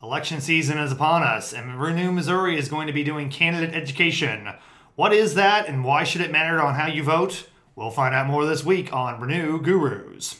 [0.00, 4.48] Election season is upon us, and Renew Missouri is going to be doing candidate education.
[4.94, 7.48] What is that, and why should it matter on how you vote?
[7.74, 10.36] We'll find out more this week on Renew Gurus.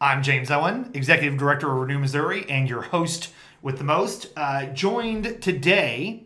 [0.00, 4.28] I'm James Owen, Executive Director of Renew Missouri, and your host with the most.
[4.36, 6.23] Uh, joined today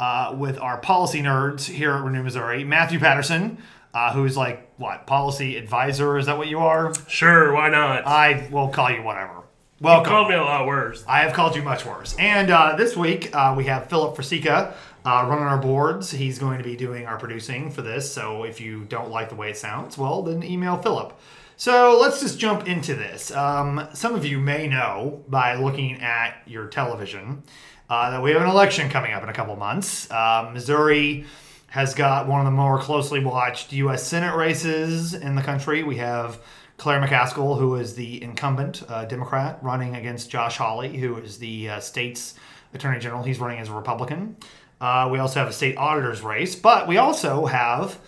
[0.00, 3.58] uh, with our policy nerds here at Renew Missouri, Matthew Patterson,
[3.94, 6.18] uh, who's like, what, policy advisor?
[6.18, 6.92] Is that what you are?
[7.08, 8.06] Sure, why not?
[8.06, 9.44] I will call you whatever.
[9.80, 10.10] Welcome.
[10.10, 11.04] called me a lot worse.
[11.06, 12.16] I have called you much worse.
[12.18, 14.72] And uh, this week uh, we have Philip Frasica
[15.04, 16.10] uh, running our boards.
[16.10, 18.10] He's going to be doing our producing for this.
[18.10, 21.18] So if you don't like the way it sounds, well, then email Philip.
[21.58, 23.30] So let's just jump into this.
[23.32, 27.42] Um, some of you may know by looking at your television
[27.88, 30.10] uh, that we have an election coming up in a couple months.
[30.10, 31.24] Uh, Missouri
[31.68, 34.06] has got one of the more closely watched U.S.
[34.06, 35.82] Senate races in the country.
[35.82, 36.40] We have
[36.78, 41.70] Claire McCaskill, who is the incumbent uh, Democrat, running against Josh Hawley, who is the
[41.70, 42.34] uh, state's
[42.74, 43.22] attorney general.
[43.22, 44.36] He's running as a Republican.
[44.80, 47.98] Uh, we also have a state auditor's race, but we also have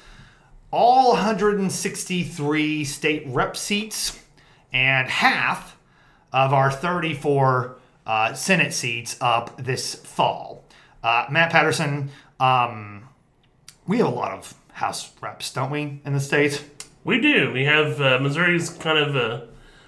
[0.70, 4.18] all 163 state rep seats
[4.72, 5.78] and half
[6.32, 10.64] of our 34 uh, Senate seats up this fall.
[11.04, 13.08] Uh, Matt Patterson, um,
[13.86, 16.64] we have a lot of House reps, don't we, in the state?
[17.04, 17.52] We do.
[17.52, 19.46] We have uh, Missouri's kind of uh,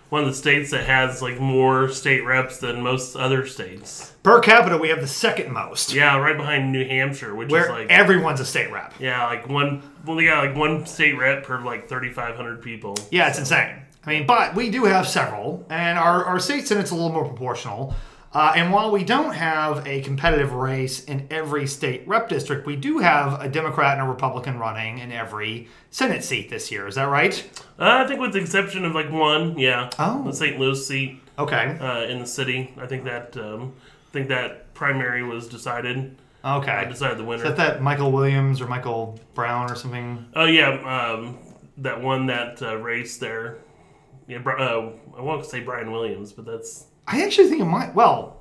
[0.08, 4.12] one of the states that has like more state reps than most other states.
[4.24, 7.70] Per capita, we have the second most, Yeah, right behind New Hampshire, which where is
[7.70, 8.94] like everyone's a state rep.
[8.98, 9.82] yeah, like one.
[10.04, 12.96] Well, we got like one state rep per like thirty five hundred people.
[13.12, 13.76] Yeah, it's insane.
[14.04, 17.24] I mean, but we do have several, and our, our state senate's a little more
[17.26, 17.94] proportional.
[18.32, 22.76] Uh, and while we don't have a competitive race in every state rep district, we
[22.76, 26.86] do have a Democrat and a Republican running in every Senate seat this year.
[26.86, 27.42] Is that right?
[27.76, 30.22] Uh, I think with the exception of like one, yeah, Oh.
[30.24, 30.60] the St.
[30.60, 31.76] Louis seat Okay.
[31.80, 32.72] uh, in the city.
[32.80, 33.72] I think that um,
[34.08, 36.16] I think that primary was decided.
[36.44, 36.70] Okay.
[36.70, 36.88] I Okay.
[36.90, 37.42] decided the winner.
[37.42, 40.24] Is that that Michael Williams or Michael Brown or something?
[40.36, 40.68] Oh yeah,
[41.14, 41.36] um,
[41.78, 43.58] that won that uh, race there.
[44.28, 47.94] Yeah, uh, I won't say Brian Williams, but that's I actually think it might.
[47.94, 48.40] Well,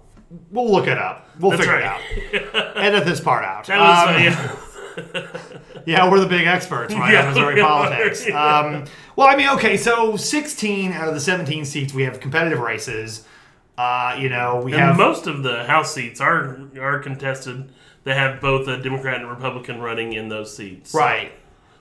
[0.51, 1.27] we'll look it up.
[1.39, 2.01] We'll That's figure right.
[2.33, 2.77] it out.
[2.77, 3.69] Edit this part out.
[3.69, 4.55] Um, yeah.
[5.85, 8.25] Yeah, we're the big experts, right, Yeah, on Missouri politics.
[8.29, 8.83] Um,
[9.15, 13.25] well, I mean, okay, so 16 out of the 17 seats we have competitive races.
[13.77, 17.71] Uh, you know, we And have most of the House seats are are contested.
[18.03, 20.93] They have both a Democrat and Republican running in those seats.
[20.93, 21.31] right.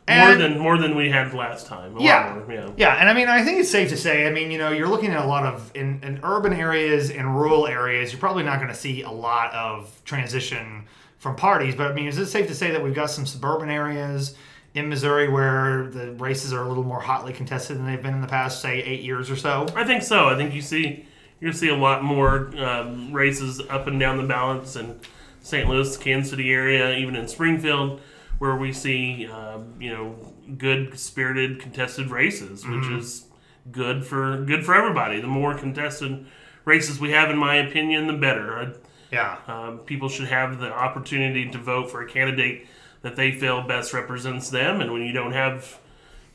[0.08, 1.96] More than more than we had last time.
[1.98, 2.40] Yeah.
[2.48, 2.70] yeah.
[2.76, 4.88] Yeah, and I mean, I think it's safe to say, I mean, you know, you're
[4.88, 8.56] looking at a lot of in, in urban areas and rural areas, you're probably not
[8.56, 10.86] going to see a lot of transition
[11.18, 11.74] from parties.
[11.74, 14.34] But I mean, is it safe to say that we've got some suburban areas
[14.74, 18.20] in Missouri where the races are a little more hotly contested than they've been in
[18.20, 19.66] the past, say, eight years or so?
[19.74, 20.28] I think so.
[20.28, 21.06] I think you see
[21.40, 24.98] you're gonna see a lot more um, races up and down the balance in
[25.40, 25.68] St.
[25.68, 28.00] Louis, Kansas City area, even in Springfield,
[28.38, 30.14] where we see um, you know
[30.56, 33.26] good spirited contested races, which is
[33.70, 35.20] good for good for everybody.
[35.20, 36.26] The more contested
[36.64, 38.74] races we have, in my opinion, the better.
[39.10, 39.38] Yeah.
[39.46, 42.66] Um, people should have the opportunity to vote for a candidate
[43.00, 45.78] that they feel best represents them, and when you don't have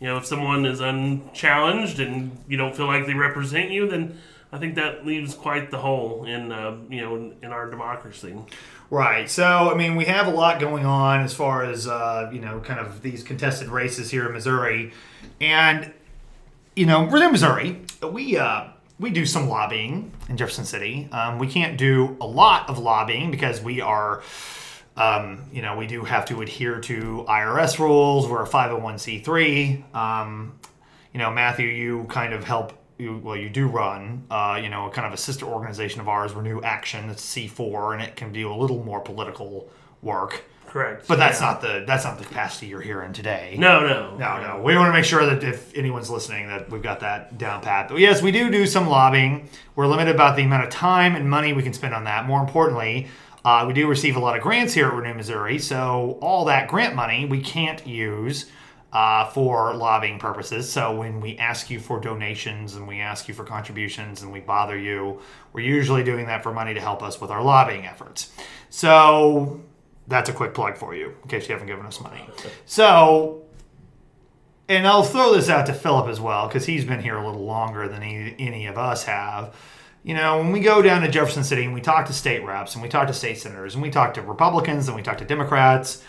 [0.03, 4.19] you know, if someone is unchallenged and you don't feel like they represent you, then
[4.53, 8.35] I think that leaves quite the hole in, uh, you know, in our democracy.
[8.91, 9.27] Right.
[9.27, 12.59] So, I mean, we have a lot going on as far as, uh, you know,
[12.59, 14.93] kind of these contested races here in Missouri.
[15.41, 15.91] And,
[16.75, 17.81] you know, we're in Missouri.
[18.03, 18.65] We, uh,
[18.99, 21.09] we do some lobbying in Jefferson City.
[21.11, 24.21] Um, we can't do a lot of lobbying because we are,
[24.95, 28.29] um, you know, we do have to adhere to IRS rules.
[28.29, 29.95] We're a 501c3.
[29.95, 30.59] Um,
[31.11, 32.73] you know, Matthew, you kind of help.
[32.97, 36.33] You, well, you do run, uh, you know, kind of a sister organization of ours,
[36.33, 37.09] Renew Action.
[37.09, 39.67] It's C4, and it can do a little more political
[40.01, 40.43] work.
[40.67, 41.07] Correct.
[41.07, 41.47] But that's Yeah.
[41.47, 43.55] not the that's not the capacity you're hearing today.
[43.59, 44.15] No, no.
[44.17, 44.61] No, no.
[44.63, 47.89] We want to make sure that if anyone's listening, that we've got that down pat.
[47.89, 49.49] But yes, we do do some lobbying.
[49.75, 52.25] We're limited about the amount of time and money we can spend on that.
[52.25, 53.07] More importantly,
[53.45, 55.59] uh, we do receive a lot of grants here at Renew Missouri.
[55.59, 58.49] So all that grant money we can't use
[58.93, 60.71] uh, for lobbying purposes.
[60.71, 64.39] So when we ask you for donations and we ask you for contributions and we
[64.39, 65.19] bother you,
[65.51, 68.31] we're usually doing that for money to help us with our lobbying efforts.
[68.69, 69.61] So
[70.07, 72.23] that's a quick plug for you in case you haven't given us money.
[72.65, 73.43] So
[74.69, 77.43] and I'll throw this out to Philip as well because he's been here a little
[77.43, 79.55] longer than any, any of us have.
[80.03, 82.73] You know, when we go down to Jefferson City and we talk to state reps
[82.73, 85.25] and we talk to state senators and we talk to Republicans and we talk to
[85.25, 86.03] Democrats,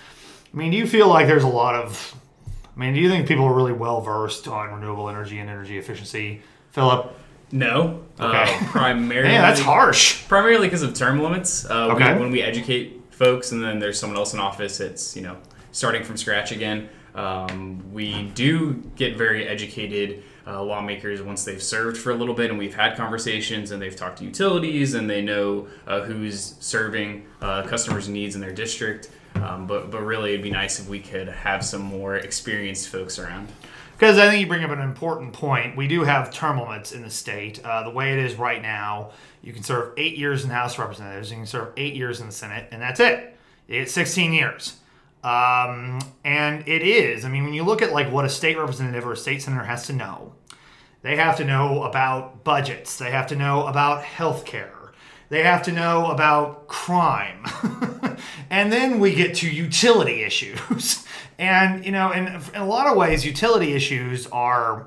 [0.53, 2.15] I mean, do you feel like there's a lot of
[2.77, 5.79] I mean, do you think people are really well versed on renewable energy and energy
[5.79, 6.43] efficiency?
[6.73, 7.13] Philip?
[7.53, 8.03] No.
[8.19, 8.43] Okay.
[8.55, 9.29] Uh, primarily.
[9.29, 10.27] Man, that's harsh.
[10.27, 11.65] Primarily because of term limits.
[11.65, 12.19] Uh, Okay.
[12.19, 15.37] when we educate folks, and then there's someone else in office, it's you know
[15.73, 16.89] starting from scratch again.
[17.15, 22.51] Um, we do get very educated uh, lawmakers once they've served for a little bit,
[22.51, 27.25] and we've had conversations, and they've talked to utilities, and they know uh, who's serving
[27.41, 29.11] uh, customers' needs in their district.
[29.37, 33.19] Um, but but really, it'd be nice if we could have some more experienced folks
[33.19, 33.49] around.
[33.93, 35.77] Because I think you bring up an important point.
[35.77, 37.65] We do have term limits in the state.
[37.65, 40.75] Uh, the way it is right now, you can serve eight years in the House
[40.75, 43.37] of Representatives, you can serve eight years in the Senate, and that's it.
[43.69, 44.77] You get 16 years.
[45.23, 47.25] Um, and it is.
[47.25, 49.65] I mean, when you look at like what a state representative or a state senator
[49.65, 50.35] has to know,
[51.03, 52.99] they have to know about budgets.
[52.99, 54.74] They have to know about health care.
[55.29, 57.45] They have to know about crime.
[58.51, 61.07] and then we get to utility issues.
[61.39, 64.87] and, you know, in, in a lot of ways, utility issues are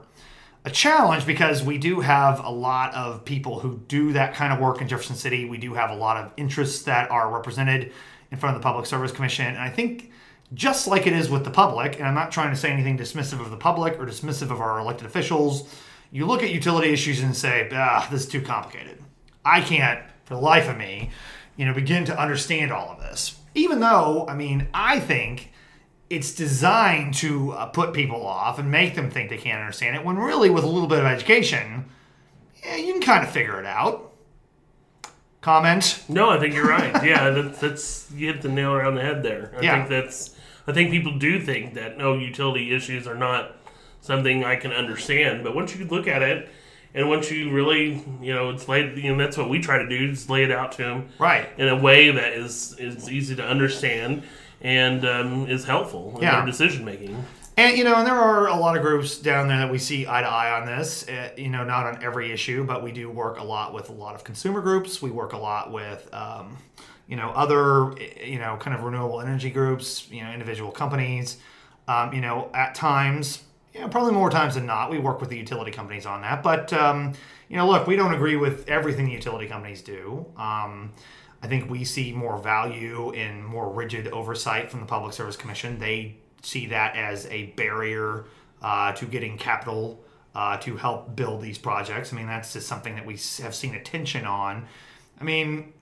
[0.64, 4.60] a challenge because we do have a lot of people who do that kind of
[4.60, 5.46] work in Jefferson City.
[5.46, 7.94] We do have a lot of interests that are represented
[8.32, 9.46] in front of the Public Service Commission.
[9.46, 10.12] And I think
[10.54, 13.40] just like it is with the public, and I'm not trying to say anything dismissive
[13.40, 15.74] of the public or dismissive of our elected officials,
[16.12, 19.02] you look at utility issues and say, ah, this is too complicated.
[19.44, 21.10] I can't, for the life of me,
[21.56, 23.40] you know, begin to understand all of this.
[23.56, 25.52] Even though, I mean, I think
[26.10, 30.06] it's designed to uh, put people off and make them think they can't understand it,
[30.06, 31.86] when really, with a little bit of education,
[32.64, 34.12] yeah, you can kind of figure it out.
[35.42, 36.04] Comment?
[36.10, 37.04] No, I think you're right.
[37.06, 39.54] Yeah, that's, that's you hit the nail around the head there.
[39.58, 39.78] I Yeah.
[39.78, 40.36] think that's.
[40.68, 43.56] I think people do think that no utility issues are not
[44.02, 46.50] something I can understand, but once you look at it,
[46.98, 48.98] and once you really, you know, it's laid.
[48.98, 51.48] You know, that's what we try to do: is lay it out to them Right.
[51.58, 54.24] in a way that is is easy to understand
[54.62, 56.38] and um, is helpful in Yeah.
[56.38, 57.24] their decision making.
[57.56, 60.08] And you know, and there are a lot of groups down there that we see
[60.08, 61.08] eye to eye on this.
[61.08, 63.94] Uh, you know, not on every issue, but we do work a lot with a
[63.94, 65.02] lot of consumer groups.
[65.02, 66.58] We work a lot with, um,
[67.08, 70.08] you know, other, eh, you know, kind of renewable energy groups.
[70.12, 71.38] You know, individual companies.
[71.88, 73.44] Um, you know, at times,
[73.78, 76.42] you know, probably more times than not, we work with the utility companies on that.
[76.42, 77.14] But um,
[77.48, 80.26] you know, look, we don't agree with everything the utility companies do.
[80.36, 80.94] Um,
[81.44, 85.78] I think we see more value in more rigid oversight from the Public Service Commission.
[85.78, 88.26] They see that as a barrier
[88.62, 90.04] uh, to getting capital
[90.34, 92.12] uh, to help build these projects.
[92.12, 94.66] I mean, that's just something that we have seen attention on.
[95.22, 95.74] I mean,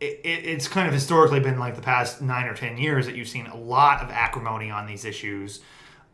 [0.00, 3.14] it, it, it's kind of historically been like the past nine or ten years that
[3.14, 5.60] you've seen a lot of acrimony on these issues.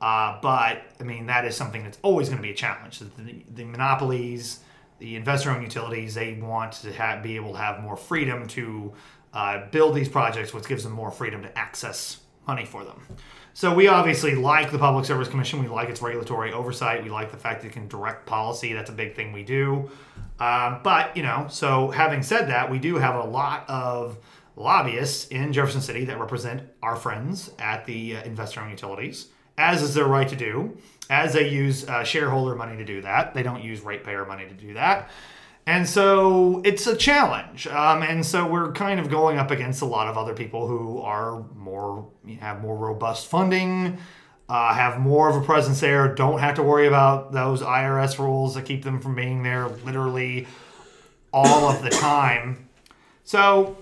[0.01, 2.99] Uh, but I mean, that is something that's always going to be a challenge.
[2.99, 3.09] The,
[3.55, 4.61] the monopolies,
[4.99, 8.93] the investor-owned utilities, they want to have, be able to have more freedom to
[9.33, 13.01] uh, build these projects, which gives them more freedom to access money for them.
[13.55, 15.63] So we obviously like the Public Service Commission.
[15.63, 17.05] We like its regulatory oversight.
[17.05, 18.73] We like the fact that it can direct policy.
[18.73, 19.91] That's a big thing we do.
[20.41, 24.19] Um, but you know, so having said that, we do have a lot of
[24.57, 29.95] lobbyists in Jefferson City that represent our friends at the uh, investor-owned utilities, as is
[29.95, 30.77] their right to do.
[31.11, 34.55] As they use uh, shareholder money to do that, they don't use ratepayer money to
[34.55, 35.11] do that.
[35.67, 37.67] And so it's a challenge.
[37.67, 41.01] Um, and so we're kind of going up against a lot of other people who
[41.01, 42.07] are more,
[42.41, 43.99] have more robust funding,
[44.49, 48.55] uh, have more of a presence there, don't have to worry about those IRS rules
[48.55, 50.47] that keep them from being there literally
[51.33, 52.69] all of the time.
[53.25, 53.79] So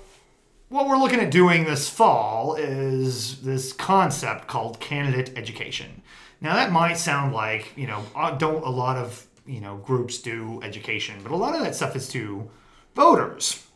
[0.73, 6.01] what we're looking at doing this fall is this concept called candidate education.
[6.41, 10.19] Now that might sound like, you know, uh, don't a lot of, you know, groups
[10.19, 12.49] do education, but a lot of that stuff is to
[12.95, 13.67] voters.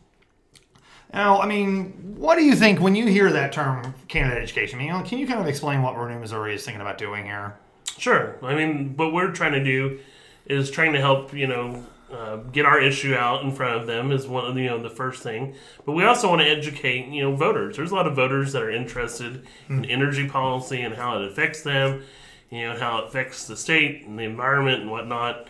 [1.12, 4.80] Now, I mean, what do you think when you hear that term candidate education?
[4.80, 7.56] I mean, can you kind of explain what Renew Missouri is thinking about doing here?
[7.98, 8.36] Sure.
[8.42, 10.00] I mean, what we're trying to do
[10.46, 14.12] is trying to help, you know, uh, get our issue out in front of them
[14.12, 15.54] is one of the, you know the first thing.
[15.84, 17.76] But we also want to educate you know voters.
[17.76, 21.62] There's a lot of voters that are interested in energy policy and how it affects
[21.62, 22.02] them,
[22.50, 25.48] you know, how it affects the state and the environment and whatnot.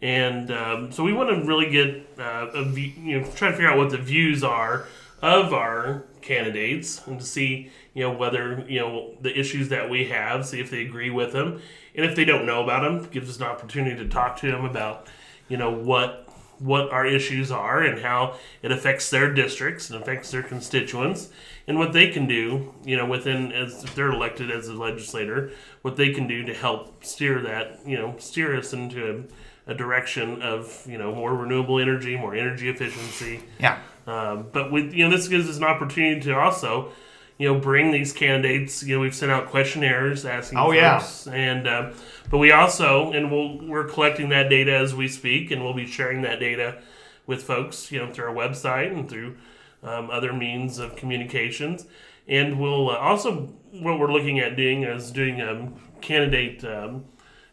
[0.00, 3.56] And um, so we want to really get uh, a view, you know try to
[3.56, 4.86] figure out what the views are
[5.22, 10.04] of our candidates and to see you know whether you know the issues that we
[10.04, 11.60] have, see if they agree with them,
[11.94, 14.64] and if they don't know about them, gives us an opportunity to talk to them
[14.64, 15.08] about
[15.48, 16.22] you know what
[16.58, 21.28] what our issues are and how it affects their districts and affects their constituents
[21.68, 25.50] and what they can do you know within as if they're elected as a legislator
[25.82, 29.26] what they can do to help steer that you know steer us into
[29.66, 33.78] a, a direction of you know more renewable energy more energy efficiency Yeah.
[34.06, 36.90] um, but with you know this gives us an opportunity to also
[37.38, 38.82] you know, bring these candidates.
[38.82, 40.58] You know, we've sent out questionnaires asking.
[40.58, 40.98] Oh, yeah.
[40.98, 41.92] folks, and uh,
[42.30, 45.86] but we also and we'll, we're collecting that data as we speak, and we'll be
[45.86, 46.80] sharing that data
[47.26, 47.92] with folks.
[47.92, 49.36] You know, through our website and through
[49.82, 51.86] um, other means of communications.
[52.28, 57.04] And we'll uh, also what we're looking at doing is doing a candidate um,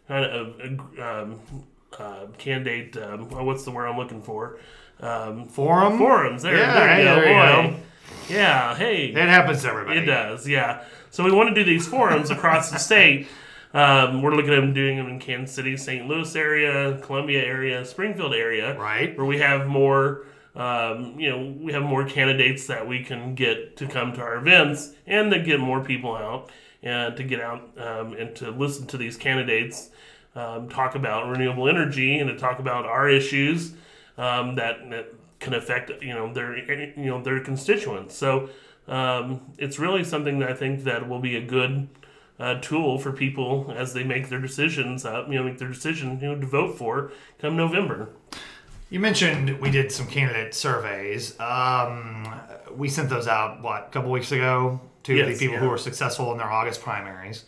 [0.07, 1.39] kind of um,
[1.99, 2.97] uh, candidate.
[2.97, 4.59] Um, oh, what's the word I'm looking for?
[4.99, 5.97] Um, Forum?
[5.97, 6.43] forums.
[6.43, 7.71] There, Yeah, there you go.
[7.71, 7.83] boy.
[8.29, 8.75] Yeah.
[8.75, 9.07] Hey.
[9.07, 9.99] It happens to everybody.
[9.99, 10.83] It does, yeah.
[11.11, 13.27] So we want to do these forums across the state.
[13.73, 16.07] Um, we're looking at doing them in Kansas City, St.
[16.07, 19.17] Louis area, Columbia area, Springfield area, Right.
[19.17, 20.25] where we have more.
[20.55, 24.35] Um, you know, we have more candidates that we can get to come to our
[24.35, 26.51] events, and to get more people out,
[26.83, 29.89] and to get out um, and to listen to these candidates
[30.35, 33.73] um, talk about renewable energy and to talk about our issues
[34.19, 35.11] um, that, that
[35.43, 38.15] can affect you know their you know their constituents.
[38.15, 38.49] So
[38.87, 41.89] um, it's really something that I think that will be a good
[42.39, 45.05] uh, tool for people as they make their decisions.
[45.05, 48.09] Uh, you know, make their decision you know to vote for come November.
[48.89, 51.39] You mentioned we did some candidate surveys.
[51.39, 52.31] Um,
[52.75, 55.79] we sent those out, what, a couple weeks ago to Yes, the people who were
[55.79, 57.45] successful in their August primaries.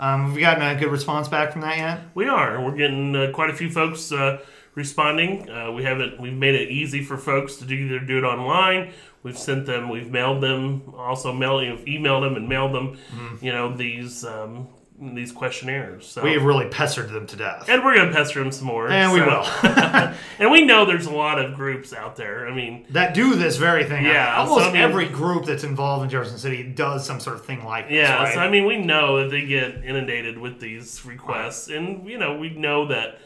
[0.00, 2.00] Um, have we gotten a good response back from that yet?
[2.14, 2.60] We are.
[2.64, 4.40] We're getting uh, quite a few folks uh,
[4.74, 5.48] responding.
[5.50, 6.20] Uh, we haven't.
[6.20, 8.92] We've made it easy for folks to do either do it online.
[9.22, 9.88] We've sent them.
[9.88, 10.94] We've mailed them.
[10.96, 12.98] Also, mailed, you emailed them and mailed them.
[13.42, 14.68] You know these um,
[15.00, 16.06] these questionnaires.
[16.06, 16.22] So.
[16.22, 17.68] We have really pestered them to death.
[17.68, 18.88] and we're gonna pester them some more.
[18.88, 19.44] And we will.
[20.38, 22.46] and we know there's a lot of groups out there.
[22.48, 24.04] I mean, that do this very thing.
[24.04, 27.36] Yeah, Almost so, I mean- every group that's involved in Jefferson City does some sort
[27.36, 27.96] of thing like this.
[27.96, 28.34] Yeah, right?
[28.34, 32.36] so I mean, we know that they get inundated with these requests, and you know,
[32.36, 33.20] we know that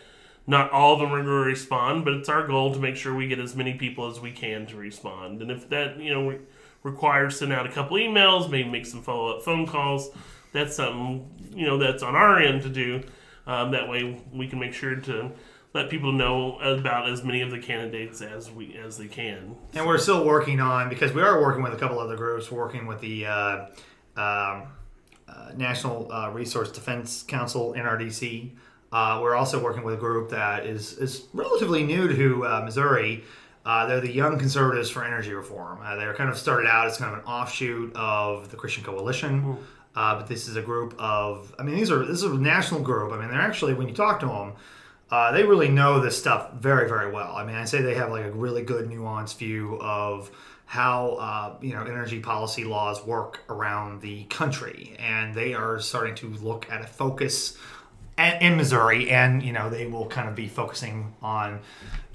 [0.46, 3.14] not all of them are going to respond, but it's our goal to make sure
[3.14, 5.40] we get as many people as we can to respond.
[5.40, 6.40] And if that you know re-
[6.82, 10.10] requires sending out a couple emails, maybe make some follow up phone calls,
[10.52, 13.02] that's something you know that's on our end to do.
[13.46, 15.30] Um, that way, we can make sure to
[15.74, 19.56] let people know about as many of the candidates as we as they can.
[19.74, 22.50] And we're still working on because we are working with a couple other groups.
[22.50, 23.66] Working with the uh,
[24.16, 24.68] um,
[25.26, 28.52] uh, National uh, Resource Defense Council (NRDC).
[28.94, 33.24] Uh, we're also working with a group that is is relatively new to uh, Missouri.
[33.66, 35.80] Uh, they're the Young Conservatives for Energy Reform.
[35.82, 39.56] Uh, they're kind of started out as kind of an offshoot of the Christian Coalition,
[39.96, 41.52] uh, but this is a group of.
[41.58, 43.12] I mean, these are this is a national group.
[43.12, 44.52] I mean, they're actually when you talk to them,
[45.10, 47.34] uh, they really know this stuff very, very well.
[47.34, 50.30] I mean, I say they have like a really good nuanced view of
[50.66, 56.14] how uh, you know energy policy laws work around the country, and they are starting
[56.14, 57.58] to look at a focus
[58.18, 61.60] in Missouri, and you know they will kind of be focusing on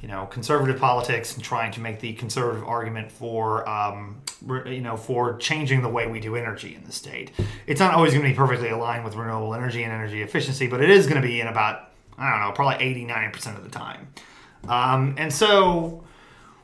[0.02, 4.22] you know conservative politics and trying to make the conservative argument for um,
[4.66, 7.32] you know for changing the way we do energy in the state.
[7.68, 10.82] It's not always going to be perfectly aligned with renewable energy and energy efficiency, but
[10.82, 13.64] it is going to be in about I don't know probably 80 90 percent of
[13.64, 14.08] the time.
[14.68, 16.04] Um, and so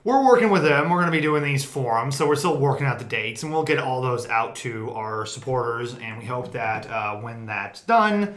[0.06, 0.90] we're working with them.
[0.90, 3.52] We're going to be doing these forums, so we're still working out the dates, and
[3.52, 5.96] we'll get all those out to our supporters.
[5.96, 8.36] And we hope that uh, when that's done,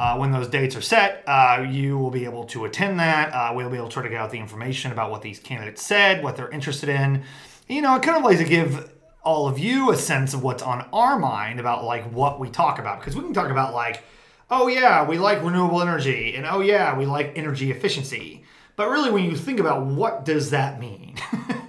[0.00, 3.34] uh, when those dates are set, uh, you will be able to attend that.
[3.34, 5.82] Uh, we'll be able to try to get out the information about what these candidates
[5.82, 7.22] said, what they're interested in.
[7.68, 8.90] You know, it kind of like to give
[9.22, 12.78] all of you a sense of what's on our mind about like what we talk
[12.78, 14.02] about, because we can talk about like,
[14.50, 18.42] oh yeah, we like renewable energy, and oh yeah, we like energy efficiency.
[18.76, 21.16] But really, when you think about what does that mean,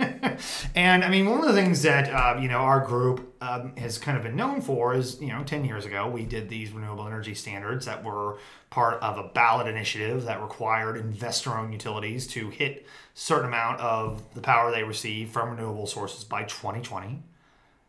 [0.76, 3.98] and I mean, one of the things that uh, you know our group um, has
[3.98, 7.06] kind of been known for is you know ten years ago we did these renewable
[7.06, 8.38] energy standards that were
[8.70, 14.42] part of a ballot initiative that required investor-owned utilities to hit certain amount of the
[14.42, 17.22] power they receive from renewable sources by 2020.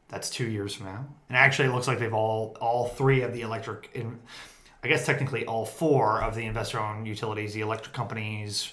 [0.08, 3.32] That's two years from now, and actually, it looks like they've all all three of
[3.32, 4.18] the electric, in,
[4.82, 8.72] I guess technically all four of the investor-owned utilities, the electric companies,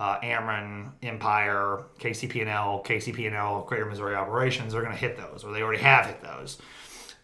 [0.00, 5.82] uh, Empire, KCP&L, KCP&L, Greater Missouri Operations are going to hit those, or they already
[5.82, 6.58] have hit those.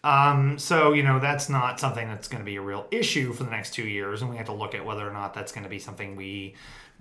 [0.04, 3.42] Um, so you know that's not something that's going to be a real issue for
[3.42, 5.64] the next two years, and we have to look at whether or not that's going
[5.64, 6.54] to be something we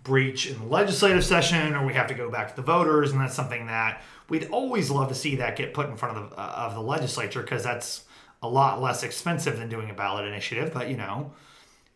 [0.03, 3.19] breach in the legislative session, or we have to go back to the voters, and
[3.19, 6.39] that's something that we'd always love to see that get put in front of the
[6.39, 8.05] uh, of the legislature because that's
[8.41, 10.73] a lot less expensive than doing a ballot initiative.
[10.73, 11.33] But you know,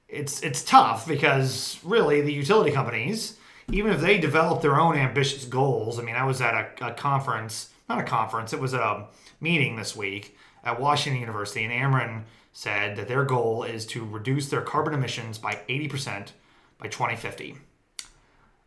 [0.10, 3.38] it's it's tough because really the utility companies,
[3.72, 6.00] even if they develop their own ambitious goals.
[6.00, 9.08] I mean, I was at a, a conference, not a conference, it was a
[9.40, 14.50] meeting this week at Washington University, and Ameren said that their goal is to reduce
[14.50, 16.32] their carbon emissions by 80%
[16.78, 17.58] by 2050.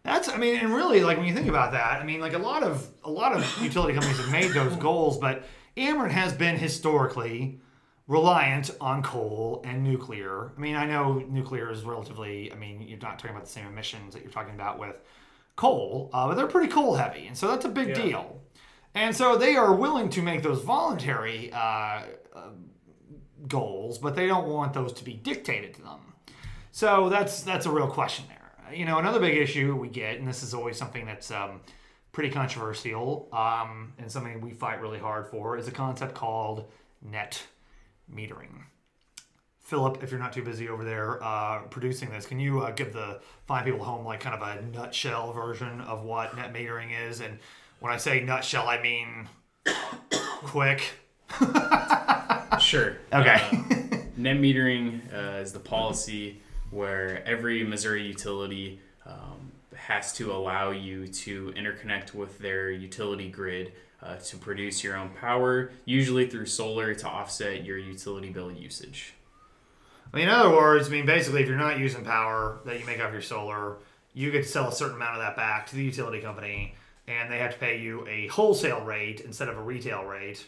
[0.03, 2.39] That's, I mean, and really, like when you think about that, I mean, like a
[2.39, 5.45] lot of a lot of utility companies have made those goals, but
[5.77, 7.61] Ameren has been historically
[8.09, 10.53] reliant on coal and nuclear.
[10.57, 13.67] I mean, I know nuclear is relatively, I mean, you're not talking about the same
[13.67, 14.97] emissions that you're talking about with
[15.57, 17.27] coal, uh, but they're pretty coal heavy.
[17.27, 18.03] And so that's a big Yeah.
[18.03, 18.43] deal.
[18.95, 22.03] And so they are willing to make those voluntary uh,
[22.35, 22.51] uh,
[23.49, 26.15] goals, but they don't want those to be dictated to them.
[26.73, 28.75] So that's that's a real question there.
[28.75, 31.61] You know, another big issue we get, and this is always something that's um,
[32.13, 36.71] pretty controversial um, and something we fight really hard for, is a concept called
[37.03, 37.43] net
[38.15, 38.65] metering.
[39.61, 42.93] Philip, if you're not too busy over there uh, producing this, can you uh, give
[42.93, 46.91] the fine people at home like kind of a nutshell version of what net metering
[47.09, 47.21] is?
[47.21, 47.39] And
[47.81, 49.29] when I say nutshell, I mean
[50.45, 50.93] quick.
[52.61, 52.97] Sure.
[53.13, 53.41] Okay.
[53.51, 56.41] Uh, net metering uh, is the policy
[56.71, 63.73] where every Missouri utility um, has to allow you to interconnect with their utility grid
[64.03, 69.15] uh, to produce your own power, usually through solar to offset your utility bill usage.
[70.13, 72.85] I mean, in other words, I mean, basically, if you're not using power that you
[72.85, 73.77] make off your solar,
[74.13, 76.75] you get to sell a certain amount of that back to the utility company,
[77.07, 80.39] and they have to pay you a wholesale rate instead of a retail rate.
[80.39, 80.47] Is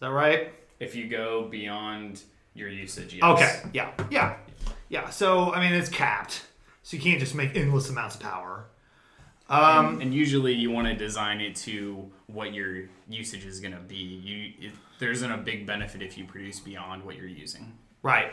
[0.00, 0.52] that right?
[0.78, 2.22] If you go beyond
[2.54, 3.24] your usage, yes.
[3.24, 3.60] Okay.
[3.72, 3.90] Yeah.
[4.10, 4.36] Yeah.
[4.88, 5.10] Yeah.
[5.10, 6.46] So, I mean, it's capped.
[6.82, 8.66] So you can't just make endless amounts of power.
[9.50, 13.80] Um, and usually you want to design it to what your usage is going to
[13.80, 13.96] be.
[13.96, 17.76] You it, there isn't a big benefit if you produce beyond what you're using.
[18.02, 18.30] Right.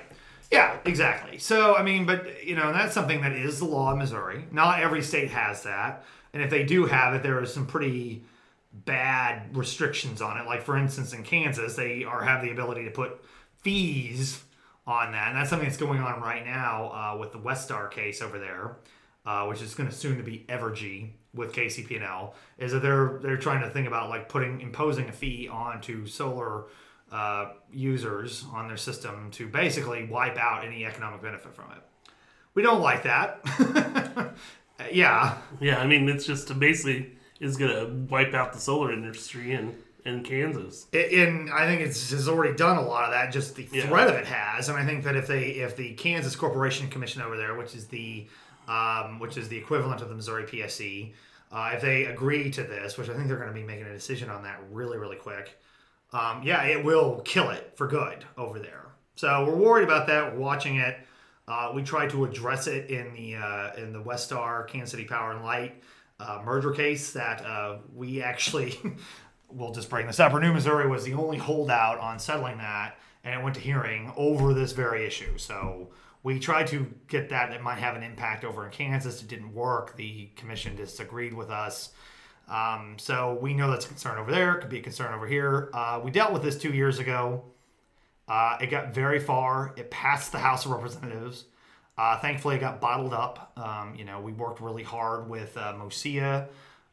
[0.51, 1.39] Yeah, exactly.
[1.39, 4.45] So, I mean, but, you know, that's something that is the law in Missouri.
[4.51, 6.05] Not every state has that.
[6.33, 8.23] And if they do have it, there are some pretty
[8.71, 10.45] bad restrictions on it.
[10.45, 13.23] Like, for instance, in Kansas, they are have the ability to put
[13.61, 14.43] fees
[14.85, 15.29] on that.
[15.29, 18.77] And that's something that's going on right now uh, with the Westar case over there,
[19.27, 23.37] uh, which is going to soon to be Evergy with KCP&L, is that they're they're
[23.37, 26.63] trying to think about like putting imposing a fee onto solar
[27.11, 31.77] uh, users on their system to basically wipe out any economic benefit from it.
[32.53, 33.39] We don't like that.
[34.91, 39.53] yeah, Yeah, I mean, it's just basically is going to wipe out the solar industry
[39.53, 40.87] in, in Kansas.
[40.91, 43.31] and I think it's has already done a lot of that.
[43.31, 43.87] Just the Yeah.
[43.87, 47.21] threat of it has, and I think that if they if the Kansas Corporation Commission
[47.21, 48.27] over there, which is the
[48.67, 51.13] um, which is the equivalent of the Missouri PSC,
[51.51, 53.93] uh, if they agree to this, which I think they're going to be making a
[53.93, 55.57] decision on that really really quick,
[56.13, 58.85] um, yeah, it will kill it for good over there.
[59.15, 60.33] So we're worried about that.
[60.33, 60.97] We're watching it.
[61.47, 65.31] Uh, we tried to address it in the uh, in the Westar Kansas City Power
[65.31, 65.81] and Light
[66.19, 68.77] uh, merger case that uh, we actually
[69.49, 70.33] we'll just bring this up.
[70.33, 74.53] Renew Missouri was the only holdout on settling that, and it went to hearing over
[74.53, 75.37] this very issue.
[75.37, 75.89] So
[76.23, 77.53] we tried to get that.
[77.53, 79.21] It might have an impact over in Kansas.
[79.21, 79.95] It didn't work.
[79.95, 81.91] The commission disagreed with us.
[82.49, 84.55] Um, so we know that's a concern over there.
[84.55, 85.69] Could be a concern over here.
[85.73, 87.43] Uh, we dealt with this two years ago.
[88.27, 89.73] Uh, it got very far.
[89.77, 91.45] It passed the House of Representatives.
[91.97, 93.53] Uh, thankfully, it got bottled up.
[93.57, 96.47] Um, you know, we worked really hard with uh, MoSEIA,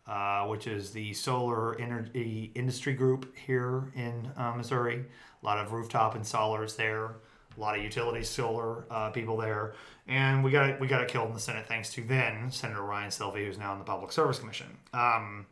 [0.06, 5.04] uh, which is the solar energy industry group here in uh, Missouri.
[5.42, 7.16] A lot of rooftop installers there,
[7.56, 9.74] a lot of utility solar uh, people there,
[10.06, 13.10] and we got we got it killed in the Senate thanks to then Senator Ryan
[13.10, 14.76] Silvey, who's now in the Public Service Commission.
[14.92, 15.46] Um,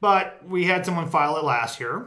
[0.00, 2.06] but we had someone file it last year,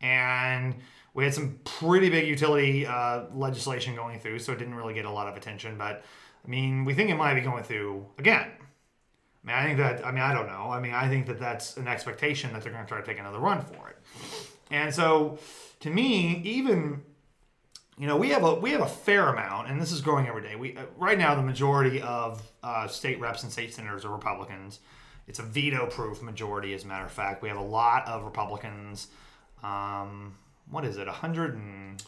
[0.00, 0.76] and
[1.14, 5.04] we had some pretty big utility uh, legislation going through, so it didn't really get
[5.04, 5.78] a lot of attention.
[5.78, 6.04] But
[6.44, 8.50] I mean, we think it might be going through again.
[9.42, 10.06] I mean, I think that.
[10.06, 10.70] I mean, I don't know.
[10.70, 13.18] I mean, I think that that's an expectation that they're going to try to take
[13.18, 13.96] another run for it.
[14.70, 15.38] And so,
[15.80, 17.02] to me, even
[17.98, 20.42] you know, we have a we have a fair amount, and this is growing every
[20.42, 20.54] day.
[20.54, 24.80] We uh, right now the majority of uh, state reps and state senators are Republicans.
[25.26, 27.42] It's a veto-proof majority, as a matter of fact.
[27.42, 29.08] We have a lot of Republicans.
[29.62, 30.34] Um,
[30.70, 31.08] what is it?
[31.08, 32.00] A hundred and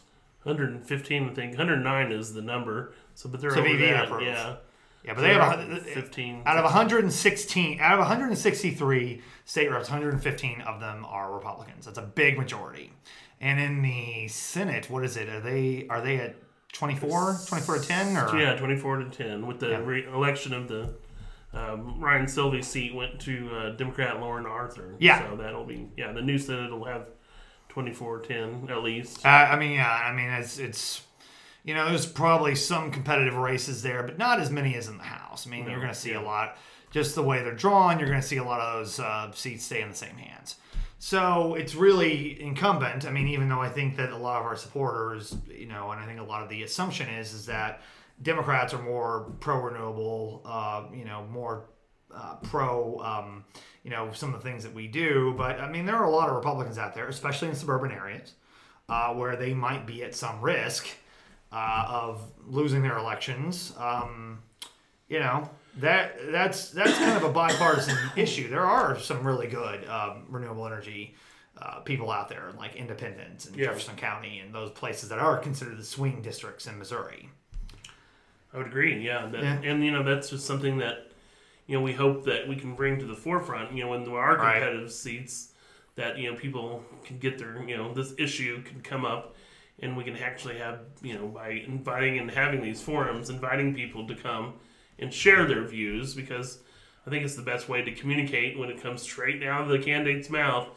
[0.44, 1.51] 115, I think.
[1.53, 2.92] 109 is the number.
[3.14, 4.22] So, but they're So over that.
[4.22, 4.57] Yeah.
[5.05, 6.43] Yeah, but they have a, 15.
[6.45, 12.03] out of 116 out of 163 state reps 115 of them are republicans that's a
[12.03, 12.93] big majority
[13.41, 16.35] and in the senate what is it are they are they at
[16.73, 19.47] 24 24 to 10 or Yeah, 24 to 10.
[19.47, 19.79] With the Yeah.
[19.83, 20.91] re- election of the
[21.55, 24.95] um, Ryan Silvey's seat went to uh, Democrat Lauren Arthur.
[24.99, 25.31] Yeah.
[25.31, 27.07] So that'll be, yeah, the new Senate will have
[27.71, 29.25] 24 10 at least.
[29.25, 31.01] Uh, I mean, yeah, I mean, it's it's
[31.69, 35.05] you know, there's probably some competitive races there, but not as many as in the
[35.05, 35.47] House.
[35.47, 36.21] I mean, No, you're going to see yeah.
[36.21, 36.57] a lot,
[36.91, 37.99] just the way they're drawn.
[37.99, 40.57] You're going to see a lot of those uh, seats stay in the same hands.
[40.99, 43.05] So it's really incumbent.
[43.05, 46.01] I mean, even though I think that a lot of our supporters, you know, and
[46.01, 47.83] I think a lot of the assumption is is that
[48.23, 51.69] Democrats are more pro renewable, uh, you know, more
[52.15, 53.45] uh, pro, um,
[53.83, 55.35] you know, some of the things that we do.
[55.37, 58.33] But I mean, there are a lot of Republicans out there, especially in suburban areas,
[58.89, 60.87] uh, where they might be at some risk
[61.53, 63.73] uh, of losing their elections.
[63.79, 64.41] Um,
[65.09, 68.49] you know, that that's that's kind of a bipartisan issue.
[68.49, 71.15] There are some really good um, renewable energy
[71.61, 73.67] uh, people out there, like Independence and Yeah.
[73.67, 77.29] Jefferson County and those places that are considered the swing districts in Missouri.
[78.53, 79.03] I would agree.
[79.05, 79.61] Yeah, that, Yeah.
[79.71, 81.11] and you know that's just something that
[81.67, 83.73] you know we hope that we can bring to the forefront.
[83.73, 84.55] You know, in our Right.
[84.55, 85.53] competitive seats,
[85.97, 89.35] that you know people can get their you know this issue can come up,
[89.81, 94.07] and we can actually have you know by inviting and having these forums, inviting people
[94.09, 94.55] to come
[94.99, 96.59] and share their views because
[97.07, 99.83] I think it's the best way to communicate when it comes straight down to the
[99.83, 100.69] candidate's mouth.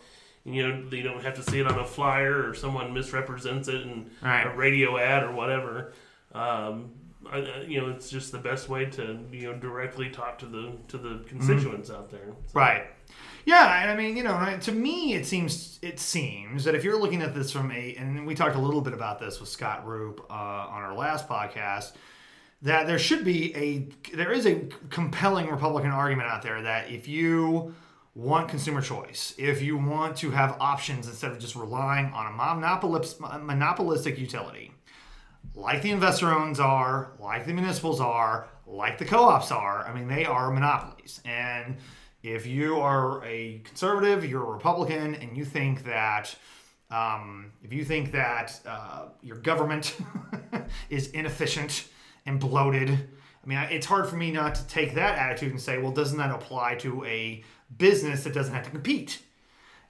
[0.45, 3.67] And, you know, they don't have to see it on a flyer or someone misrepresents
[3.67, 4.45] it in Right.
[4.47, 5.93] a radio ad or whatever.
[6.33, 6.91] Um,
[7.31, 10.73] I, you know, it's just the best way to you know directly talk to the
[10.87, 12.33] to the constituents out there.
[12.53, 12.85] Right.
[13.45, 16.99] Yeah, and I mean, you know, to me, it seems it seems that if you're
[16.99, 19.85] looking at this from a, and we talked a little bit about this with Scott
[19.85, 21.93] Roop uh, on our last podcast,
[22.61, 27.07] that there should be a, there is a compelling Republican argument out there that if
[27.07, 27.73] you
[28.13, 32.29] want consumer choice, if you want to have options instead of just relying on a
[32.29, 34.71] monopolis- monopolistic utility,
[35.55, 39.85] like the investor owns are, like the municipals are, like the co-ops are.
[39.87, 41.21] I mean, they are monopolies.
[41.25, 41.77] And
[42.23, 46.35] if you are a conservative, you're a Republican, and you think that
[46.89, 49.97] um, if you think that uh, your government
[50.89, 51.87] is inefficient
[52.25, 55.77] and bloated, I mean, it's hard for me not to take that attitude and say,
[55.79, 57.43] well, doesn't that apply to a
[57.77, 59.21] business that doesn't have to compete?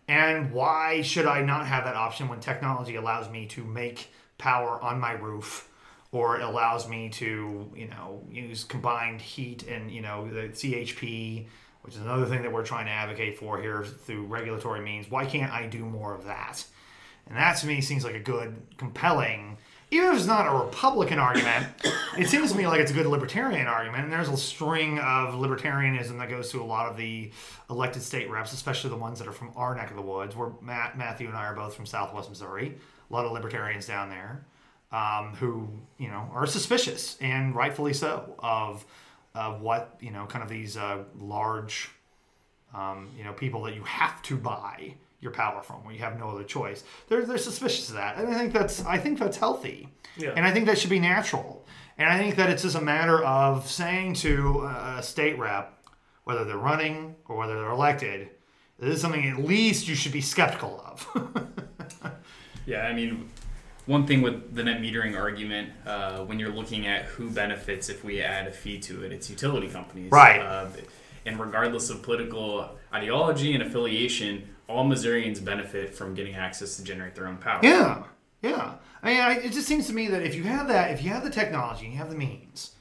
[0.07, 4.81] And why should I not have that option when technology allows me to make power
[4.81, 5.69] on my roof
[6.11, 11.47] or it allows me to, you know, use combined heat and, you know, the CHP,
[11.81, 15.09] which is another thing that we're trying to advocate for here through regulatory means.
[15.09, 16.63] Why can't I do more of that?
[17.27, 19.57] And that to me seems like a good, compelling,
[19.91, 21.67] even if it's not a Republican argument,
[22.17, 24.05] it seems to me like it's a good libertarian argument.
[24.05, 27.31] And there's a string of libertarianism that goes to a lot of the
[27.69, 30.51] elected state reps, especially the ones that are from our neck of the woods, where
[30.61, 32.77] Matt, Matthew and I are both from Southwest Missouri.
[33.09, 34.45] A lot of libertarians down there
[34.93, 35.67] um, who,
[35.97, 38.85] you know, are suspicious and rightfully so of,
[39.35, 41.89] of what, you know, kind of these uh, large
[42.73, 46.17] um, you know, people that you have to buy your power from, where you have
[46.19, 46.83] no other choice.
[47.07, 50.31] They're they're suspicious of that, and I think that's I think that's healthy, Yeah.
[50.35, 51.65] and I think that should be natural,
[51.97, 55.77] and I think that it's just a matter of saying to a state rep,
[56.23, 58.29] whether they're running or whether they're elected,
[58.79, 61.07] this is something at least you should be skeptical of.
[62.65, 63.27] Yeah, I mean,
[63.85, 68.03] one thing with the net metering argument, uh, when you're looking at who benefits if
[68.03, 70.11] we add a fee to it, it's utility companies.
[70.11, 70.39] Right.
[70.39, 70.67] Uh,
[71.25, 77.15] and regardless of political ideology and affiliation, all Missourians benefit from getting access to generate
[77.15, 77.59] their own power.
[77.63, 78.03] Yeah,
[78.41, 78.75] yeah.
[79.03, 81.09] I mean, I, it just seems to me that if you have that, if you
[81.09, 82.71] have the technology, and you have the means,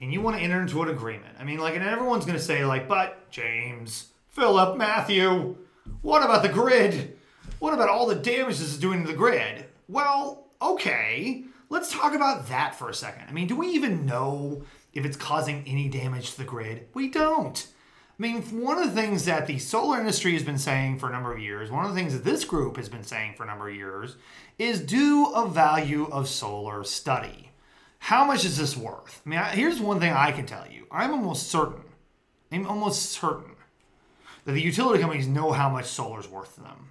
[0.00, 2.44] and you want to enter into an agreement, I mean, like, and everyone's going to
[2.44, 5.56] say, like, but James, Philip, Matthew,
[6.02, 7.16] what about the grid?
[7.58, 9.66] What about all the damage this is doing to the grid?
[9.88, 13.28] Well, okay, let's talk about that for a second.
[13.28, 16.88] I mean, do we even know if it's causing any damage to the grid?
[16.94, 17.66] We don't.
[18.18, 21.12] I mean, one of the things that the solar industry has been saying for a
[21.12, 23.46] number of years, one of the things that this group has been saying for a
[23.46, 24.16] number of years,
[24.58, 27.50] is do a value of solar study.
[27.98, 29.20] How much is this worth?
[29.26, 31.84] I mean, here's one thing I can tell you I'm almost certain,
[32.50, 33.56] I'm almost certain
[34.46, 36.90] that the utility companies know how much solar is worth to them.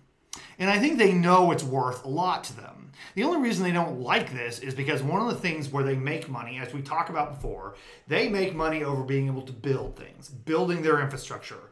[0.60, 2.75] And I think they know it's worth a lot to them.
[3.16, 5.96] The only reason they don't like this is because one of the things where they
[5.96, 7.76] make money, as we talked about before,
[8.08, 11.72] they make money over being able to build things, building their infrastructure,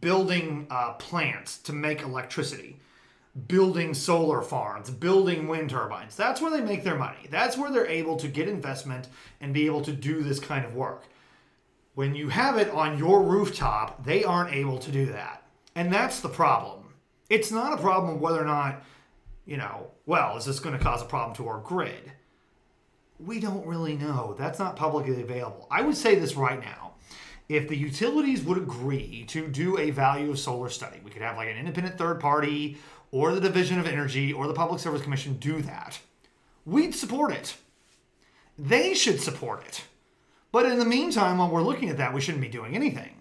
[0.00, 2.78] building uh, plants to make electricity,
[3.48, 6.16] building solar farms, building wind turbines.
[6.16, 7.28] That's where they make their money.
[7.30, 9.08] That's where they're able to get investment
[9.40, 11.04] and be able to do this kind of work.
[11.94, 15.42] When you have it on your rooftop, they aren't able to do that.
[15.74, 16.94] And that's the problem.
[17.28, 18.82] It's not a problem whether or not,
[19.46, 22.12] you know, well, is this going to cause a problem to our grid?
[23.18, 24.34] We don't really know.
[24.38, 25.66] That's not publicly available.
[25.70, 26.92] I would say this right now.
[27.48, 31.36] If the utilities would agree to do a value of solar study, we could have
[31.36, 32.76] like an independent third party
[33.12, 36.00] or the Division of Energy or the Public Service Commission do that.
[36.64, 37.56] We'd support it.
[38.58, 39.84] They should support it.
[40.50, 43.14] But in the meantime, while we're looking at that, we shouldn't be doing anything.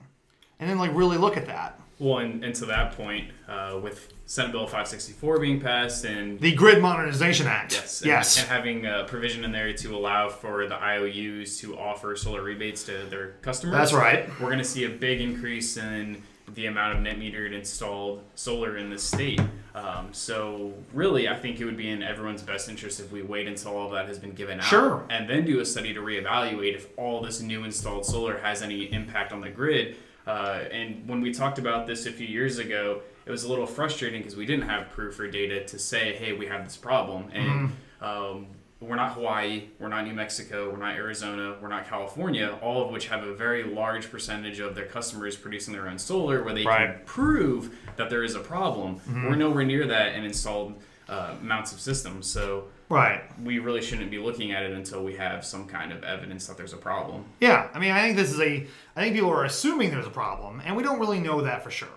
[0.59, 1.79] And then, like, really look at that.
[1.97, 6.53] Well, and, and to that point, uh, with Senate Bill 564 being passed and The
[6.53, 7.73] Grid Modernization Act.
[7.73, 8.01] Yes.
[8.01, 8.39] And, Yes.
[8.39, 12.83] And having a provision in there to allow for the IOUs to offer solar rebates
[12.85, 13.75] to their customers.
[13.77, 14.27] That's right.
[14.41, 16.21] We're going to see a big increase in
[16.53, 19.41] the amount of net metered installed solar in the state.
[19.73, 23.47] Um, so really, I think it would be in everyone's best interest if we wait
[23.47, 25.05] until all that has been given out, Sure.
[25.09, 28.91] and then do a study to reevaluate if all this new installed solar has any
[28.93, 29.95] impact on the grid.
[30.27, 33.65] Uh, and when we talked about this a few years ago, it was a little
[33.67, 37.29] frustrating because we didn't have proof or data to say, "Hey, we have this problem."
[37.33, 38.47] And um,
[38.79, 42.91] we're not Hawaii, we're not New Mexico, we're not Arizona, we're not California, all of
[42.91, 46.63] which have a very large percentage of their customers producing their own solar where they
[46.63, 48.99] can prove that there is a problem.
[49.29, 50.75] We're nowhere near that and installed
[51.07, 52.27] uh, amounts of systems.
[52.27, 53.23] So Right.
[53.43, 56.55] we really shouldn't be looking at it until we have some kind of evidence that
[56.55, 57.25] there's a problem.
[57.39, 58.67] Yeah, I mean, I think this is a.
[58.95, 61.71] I think people are assuming there's a problem, and we don't really know that for
[61.71, 61.87] sure.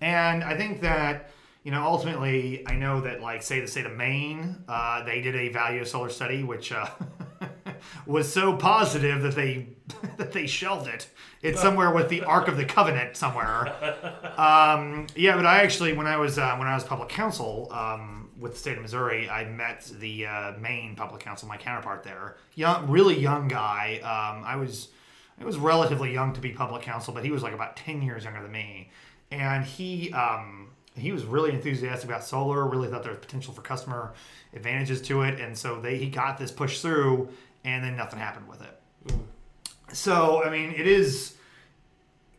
[0.00, 1.30] And I think that
[1.64, 5.36] you know, ultimately, I know that like say the state of Maine, uh, they did
[5.36, 6.88] a value of solar study, which uh,
[8.06, 9.68] was so positive that they
[10.16, 11.08] that they shelved it.
[11.40, 13.68] It's somewhere with the Ark of the Covenant somewhere.
[14.36, 18.21] Um, yeah, but I actually, when I was uh, when I was public counsel um,
[18.42, 22.36] with the state of Missouri, I met the uh, Maine public counsel, my counterpart there,
[22.54, 24.00] young, really young guy.
[24.02, 24.88] Um, I was
[25.40, 28.24] I was relatively young to be public counsel, but he was like about ten years
[28.24, 28.90] younger than me,
[29.30, 32.66] and he um, he was really enthusiastic about solar.
[32.66, 34.12] Really thought there was potential for customer
[34.52, 37.28] advantages to it, and so they he got this push through,
[37.64, 39.14] and then nothing happened with it.
[39.92, 41.36] So I mean, it is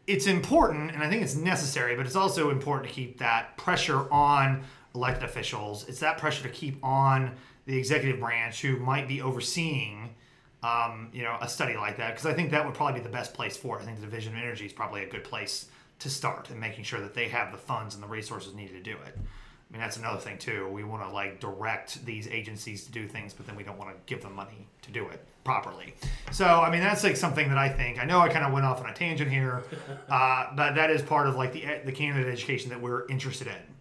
[0.06, 4.12] it's important and I think it's necessary, but it's also important to keep that pressure
[4.12, 4.64] on
[4.96, 5.88] elected officials.
[5.88, 10.16] It's that pressure to keep on the executive branch who might be overseeing,
[10.62, 13.12] um, you know, a study like that because I think that would probably be the
[13.12, 13.82] best place for it.
[13.82, 15.68] I think the Division of Energy is probably a good place
[16.00, 18.82] to start and making sure that they have the funds and the resources needed to
[18.82, 19.18] do it.
[19.18, 20.68] I mean, that's another thing too.
[20.70, 23.90] We want to like direct these agencies to do things, but then we don't want
[23.90, 25.96] to give them money to do it properly.
[26.32, 28.00] So, I mean, that's like something that I think.
[28.00, 29.64] I know I kind of went off on a tangent here,
[30.10, 33.73] uh, but that is part of like the the candidate education that we're interested in.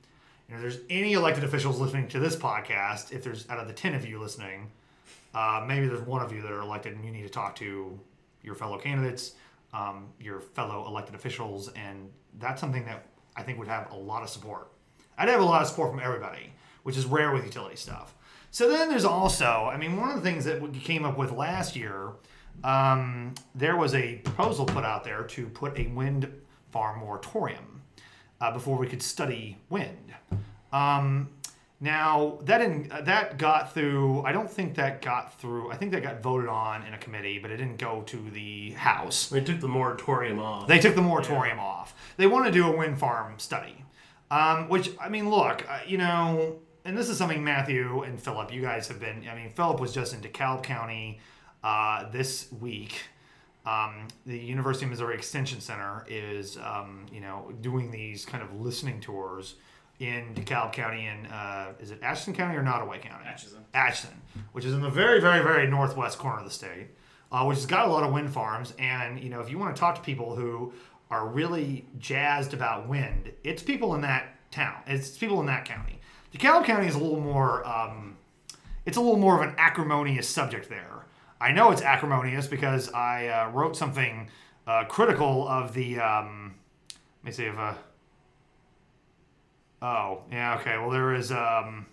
[0.52, 3.10] You know, there's any elected officials listening to this podcast.
[3.10, 4.70] If there's out of the ten of you listening,
[5.34, 7.98] uh, maybe there's one of you that are elected, and you need to talk to
[8.42, 9.32] your fellow candidates,
[9.72, 14.22] um, your fellow elected officials, and that's something that I think would have a lot
[14.22, 14.68] of support.
[15.16, 18.14] I'd have a lot of support from everybody, which is rare with utility stuff.
[18.50, 21.32] So then there's also, I mean, one of the things that we came up with
[21.32, 22.10] last year,
[22.62, 26.30] um, there was a proposal put out there to put a wind
[26.72, 27.71] farm moratorium
[28.42, 30.12] uh, before we could study wind.
[30.72, 31.30] Um,
[31.80, 34.22] now that in, that got through.
[34.22, 35.70] I don't think that got through.
[35.70, 38.72] I think that got voted on in a committee, but it didn't go to the
[38.72, 39.28] House.
[39.28, 40.66] They took the moratorium off.
[40.66, 41.94] They took the moratorium off.
[42.16, 43.84] They want to do a wind farm study,
[44.30, 48.52] um, which I mean, look, uh, you know, and this is something Matthew and Philip,
[48.52, 49.24] you guys have been.
[49.30, 51.20] I mean, Philip was just in DeKalb County
[51.62, 53.02] uh, this week.
[53.64, 58.60] Um, the University of Missouri Extension Center is, um, you know, doing these kind of
[58.60, 59.54] listening tours
[60.00, 63.24] in DeKalb County and uh, is it Atchison County or Nodaway County?
[63.24, 63.64] Atchison.
[63.72, 64.20] Atchison,
[64.52, 66.88] which is in the very, very, very northwest corner of the state,
[67.30, 68.74] uh, which has got a lot of wind farms.
[68.78, 70.72] And you know, if you want to talk to people who
[71.10, 74.82] are really jazzed about wind, it's people in that town.
[74.86, 76.00] It's people in that county.
[76.34, 77.66] DeKalb County is a little more.
[77.66, 78.16] Um,
[78.86, 81.06] it's a little more of an acrimonious subject there.
[81.42, 84.28] I know it's acrimonious because I uh, wrote something
[84.66, 85.98] uh, critical of the.
[85.98, 86.54] Um,
[87.22, 87.58] let me see if.
[87.58, 87.74] Uh,
[89.82, 91.86] oh yeah okay well there is um,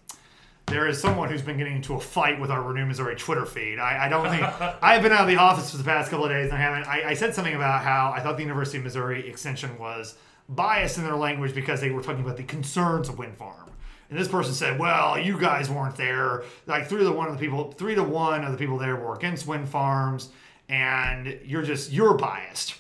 [0.67, 3.79] there is someone who's been getting into a fight with our Renew Missouri Twitter feed.
[3.79, 4.43] I, I don't think
[4.83, 6.87] I've been out of the office for the past couple of days and I haven't.
[6.87, 10.15] I, I said something about how I thought the University of Missouri Extension was
[10.47, 13.71] biased in their language because they were talking about the concerns of wind farm.
[14.09, 16.43] And this person said, "Well, you guys weren't there.
[16.65, 19.15] Like three to one of the people, three to one of the people there were
[19.15, 20.29] against wind farms,
[20.67, 22.75] and you're just you're biased."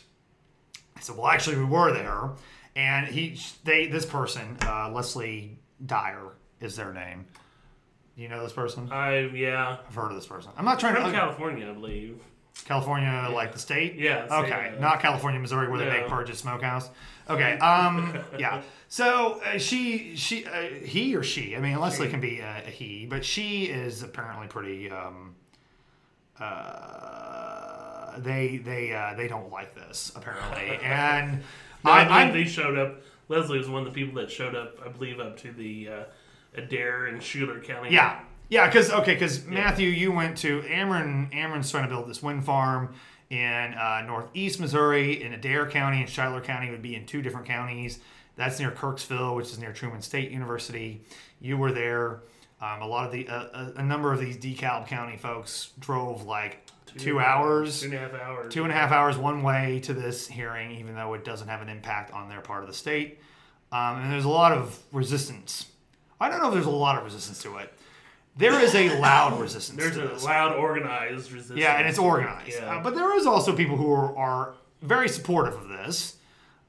[0.97, 2.31] I said, "Well, actually, we were there."
[2.75, 7.25] And he, they, this person, uh, Leslie Dyer is their name.
[8.15, 8.91] You know this person?
[8.91, 9.77] I yeah.
[9.87, 10.51] I've heard of this person.
[10.57, 12.21] I'm not trying From to California, I believe.
[12.65, 13.95] California, like the state.
[13.95, 15.91] Yeah, state, Okay, uh, not California, Missouri, where they no.
[15.91, 16.89] make Burgers' Smokehouse.
[17.29, 17.57] Okay.
[17.59, 18.19] Um.
[18.39, 18.61] yeah.
[18.87, 21.55] So uh, she, she, uh, he or she.
[21.55, 24.89] I mean, Leslie can be a, a he, but she is apparently pretty.
[24.89, 25.35] Um,
[26.39, 31.41] uh, they they uh, they don't like this apparently, and
[31.83, 33.01] No, I, I, I'm they showed up.
[33.27, 36.03] Leslie was one of the people that showed up, I believe, up to the uh,
[36.55, 37.93] Adair and Schuyler County.
[37.93, 41.31] Yeah, yeah, because okay, because Matthew, you went to Ameren.
[41.31, 42.95] Ameren's trying to build this wind farm
[43.29, 47.45] in uh, northeast Missouri, in Adair County and Schuyler County would be in two different
[47.45, 47.99] counties.
[48.35, 51.03] That's near Kirksville, which is near Truman State University.
[51.39, 52.21] You were there.
[52.61, 56.23] Um, a lot of the uh, a, a number of these DeKalb County folks drove
[56.23, 56.65] like
[56.97, 58.53] two hours two and a half hours.
[58.53, 61.61] two and a half hours one way to this hearing, even though it doesn't have
[61.61, 63.19] an impact on their part of the state.
[63.71, 65.67] Um, and there's a lot of resistance.
[66.19, 67.71] I don't know if there's a lot of resistance to it.
[68.39, 69.77] There is a loud resistance.
[69.77, 71.59] There's a loud, organized resistance.
[71.59, 72.57] Yeah, and it's organized.
[72.57, 72.77] Yeah.
[72.77, 76.15] Uh, but there is also people who are, are very supportive of this.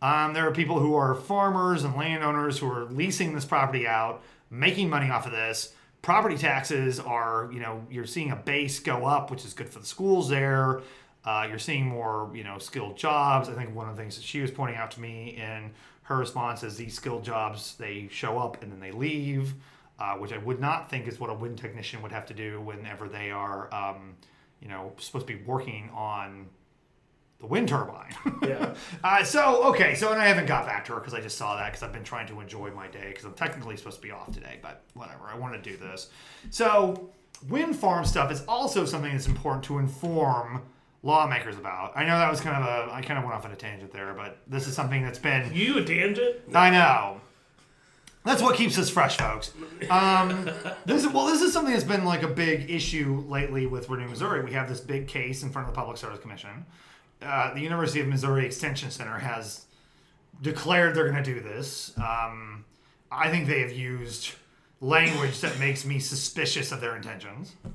[0.03, 4.23] Um, there are people who are farmers and landowners who are leasing this property out,
[4.51, 5.73] making money off of this.
[6.03, 9.79] Property taxes are, you know, you're seeing a base go up, which is good for
[9.79, 10.81] the schools there.
[11.25, 13.49] Uh, you're seeing more, you know, skilled jobs.
[13.49, 15.71] I think one of the things that she was pointing out to me in
[16.05, 19.55] her response is these skilled jobs they show up and then they leave,
[20.01, 22.61] uh, which I would not think is what a wind technician would have to do
[22.61, 24.17] whenever they are, um,
[24.61, 26.47] you know, supposed to be working on
[27.39, 28.15] the wind turbine.
[28.43, 28.75] Yeah.
[29.05, 31.57] uh, so okay, so and I haven't got back to her because I just saw
[31.57, 34.11] that because I've been trying to enjoy my day because I'm technically supposed to be
[34.11, 35.25] off today, but whatever.
[35.31, 36.09] I want to do this.
[36.49, 37.11] So
[37.49, 40.63] wind farm stuff is also something that's important to inform
[41.03, 41.93] lawmakers about.
[41.97, 43.93] I know that was kind of a I kind of went off on a tangent
[43.93, 46.37] there, but this is something that's been You a tangent?
[46.55, 47.21] I know.
[48.25, 49.53] That's what keeps us fresh, folks.
[49.89, 50.51] Um,
[50.85, 54.09] this is, well, this is something that's been like a big issue lately with Renew
[54.09, 54.45] Missouri.
[54.45, 56.67] We have this big case in front of the Public Service Commission.
[57.23, 59.65] Uh, the University of Missouri Extension Center has
[60.43, 61.97] declared they're going to do this.
[61.97, 62.65] Um,
[63.11, 64.33] I think they have used
[64.81, 67.57] language that makes me suspicious of their intentions.
[67.65, 67.73] Um,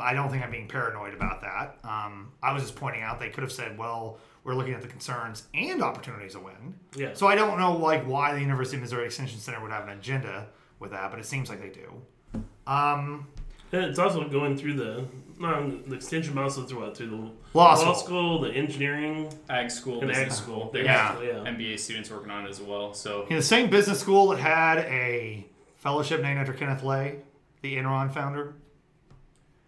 [0.00, 1.78] I don't think I'm being paranoid about that.
[1.82, 4.88] Um, I was just pointing out they could have said, "Well, we're looking at the
[4.88, 6.74] concerns and opportunities of win.
[6.94, 7.10] Yeah.
[7.14, 9.98] So I don't know like why the University of Missouri Extension Center would have an
[9.98, 10.46] agenda
[10.78, 12.40] with that, but it seems like they do.
[12.66, 13.26] Um,
[13.72, 15.04] And it's also going through the
[15.38, 18.40] no, the extension, but also through what through the Law school.
[18.40, 20.60] the engineering, Ag school, and business ag school.
[20.60, 20.70] school.
[20.72, 21.20] There's Yeah.
[21.20, 21.44] yeah.
[21.44, 22.94] MBA students working on it as well.
[22.94, 25.44] So you know, the same business school that had a
[25.76, 27.18] fellowship named after Kenneth Lay,
[27.62, 28.54] the Enron founder.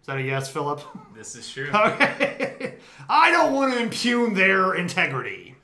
[0.09, 0.81] That a yes, Philip?
[1.15, 1.69] this is true.
[1.73, 2.73] okay.
[3.07, 5.55] I don't want to impugn their integrity.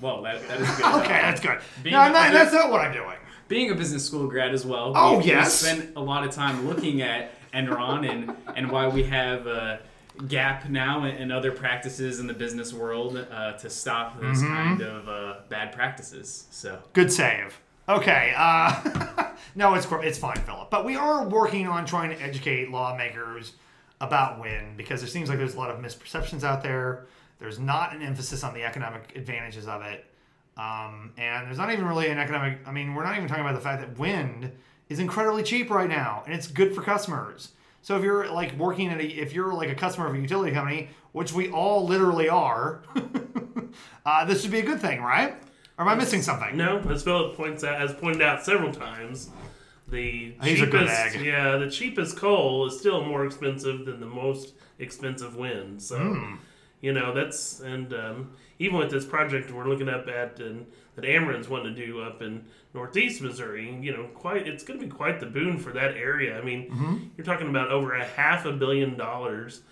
[0.00, 0.84] Well, that, that is good.
[1.00, 1.58] Okay, that's good.
[1.82, 3.16] Being No, I'm not, that's not what I'm doing.
[3.48, 4.92] Being a business school grad as well.
[4.94, 5.60] Oh, we, yes.
[5.64, 9.80] We spent a lot of time looking at Enron and, and why we have a
[10.28, 14.54] gap now in, in other practices in the business world uh, to stop those Mm-hmm.
[14.54, 16.46] kind of uh, bad practices.
[16.52, 17.58] So Good save.
[17.88, 18.32] Okay.
[18.36, 20.70] Uh, no, it's it's fine, Philip.
[20.70, 23.54] But we are working on trying to educate lawmakers
[24.00, 27.06] about wind because there seems like there's a lot of misperceptions out there.
[27.38, 30.04] There's not an emphasis on the economic advantages of it,
[30.56, 32.58] um, and there's not even really an economic.
[32.66, 34.52] I mean, we're not even talking about the fact that wind
[34.88, 37.52] is incredibly cheap right now, and it's good for customers.
[37.82, 40.52] So if you're like working at a, if you're like a customer of a utility
[40.52, 42.82] company, which we all literally are,
[44.06, 45.34] uh, this should be a good thing, right?
[45.78, 46.56] Or am I missing something?
[46.56, 49.30] No, as Philip points out, has pointed out several times,
[49.90, 55.36] the He's cheapest, yeah, the cheapest coal is still more expensive than the most expensive
[55.36, 55.82] wind.
[55.82, 56.36] So, Hmm.
[56.80, 61.04] you know, that's and um, even with this project we're looking up at and that
[61.04, 64.90] Ameren's wanting to do up in northeast Missouri, you know, quite it's going to be
[64.90, 66.38] quite the boon for that area.
[66.38, 66.96] I mean, Mm-hmm.
[67.16, 69.62] you're talking about over a half a billion dollars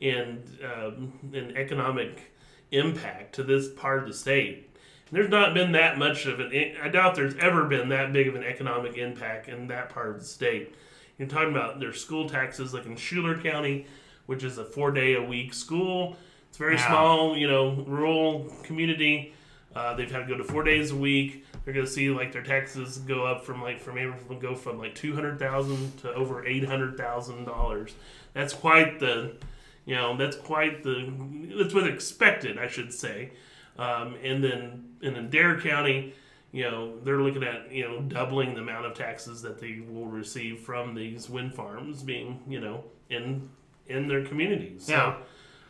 [0.00, 2.32] in um, in economic
[2.70, 4.67] impact to this part of the state.
[5.10, 6.52] There's not been that much of an.
[6.82, 10.18] I doubt there's ever been that big of an economic impact in that part of
[10.18, 10.74] the state.
[11.18, 13.86] You're talking about their school taxes, like in Schuyler County,
[14.26, 16.16] which is a four day a week school.
[16.48, 16.86] It's very Yeah.
[16.88, 19.34] small, you know, rural community.
[19.74, 21.44] Uh, they've had to go to four days a week.
[21.64, 24.78] They're going to see like their taxes go up from like from to go from
[24.78, 27.94] like two hundred thousand to over eight hundred thousand dollars.
[28.34, 29.36] That's quite the,
[29.84, 31.12] you know, that's quite the.
[31.56, 33.32] That's what expected, I should say.
[33.78, 36.12] Um, and then and in Adair County,
[36.52, 40.06] you know, they're looking at you know doubling the amount of taxes that they will
[40.06, 43.48] receive from these wind farms being you know in
[43.86, 44.84] in their communities.
[44.84, 45.14] So, Yeah.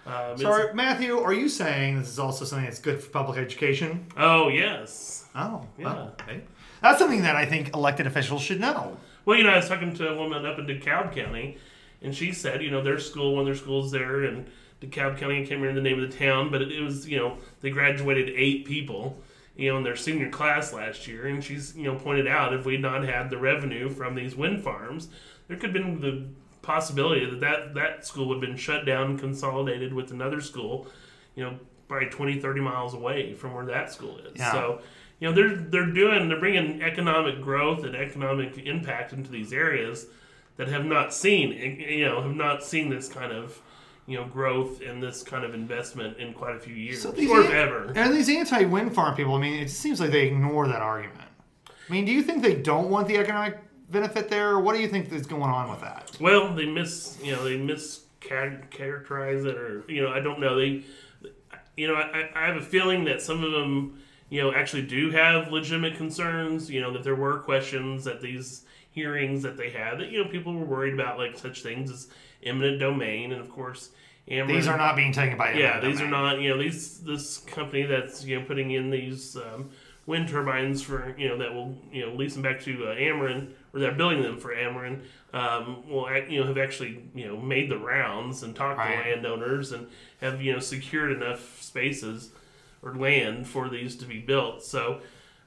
[0.07, 4.07] Um, So, Matthew, are you saying this is also something that's good for public education?
[4.17, 5.27] oh yes.
[5.35, 5.85] Oh, Yeah.
[5.85, 6.41] well, okay.
[6.81, 8.97] That's something that I think elected officials should know.
[9.27, 11.59] Well, you know, I was talking to a woman up in DeKalb County,
[12.01, 14.47] and she said, you know, their school, one of their schools there in
[14.81, 17.19] DeKalb County, I can't remember the name of the town, but it, it was, you
[17.19, 19.19] know, they graduated eight people,
[19.57, 22.65] you know, in their senior class last year, and she's, you know, pointed out if
[22.65, 25.09] we'd not had the revenue from these wind farms,
[25.49, 26.27] there could have been the
[26.63, 30.87] possibility that that, that school would have been shut down, consolidated with another school,
[31.35, 34.33] you know, probably 20, 30 miles away from where that school is.
[34.37, 34.53] Yeah.
[34.53, 34.81] So,
[35.19, 40.07] you know, they're they're doing they're bringing economic growth and economic impact into these areas
[40.59, 43.61] that have not seen you know have not seen this kind of
[44.09, 47.31] you know growth and this kind of investment in quite a few years So these
[47.31, 47.93] or an- ever.
[47.95, 51.29] And these anti-wind farm people, I mean, it seems like they ignore that argument.
[51.69, 53.59] I mean, do you think they don't want the economic
[53.91, 56.11] benefit there, or what do you think is going on with that?
[56.21, 60.57] Well, they miss, you know, they mischaracterize it, or you know, I don't know.
[60.57, 60.85] They,
[61.77, 64.01] you know, I, I have a feeling that some of them,
[64.31, 66.71] you know, actually do have legitimate concerns.
[66.71, 70.31] You know, that there were questions that these hearings that they had that you know
[70.31, 72.09] people were worried about, like such things as
[72.43, 73.91] eminent domain, and of course,
[74.29, 76.41] Ameren, These are not being taken by yeah, these are not.
[76.41, 79.71] You know, these this company that's you know putting in these um,
[80.07, 83.53] wind turbines for you know that will you know lease them back to uh, Ameren
[83.73, 85.01] or they're building them for Ameren.
[85.33, 89.03] Um, will you know have actually you know made the rounds and talked Right.
[89.05, 89.87] to landowners and
[90.21, 92.31] have you know secured enough spaces
[92.83, 94.63] or land for these to be built.
[94.65, 95.01] So.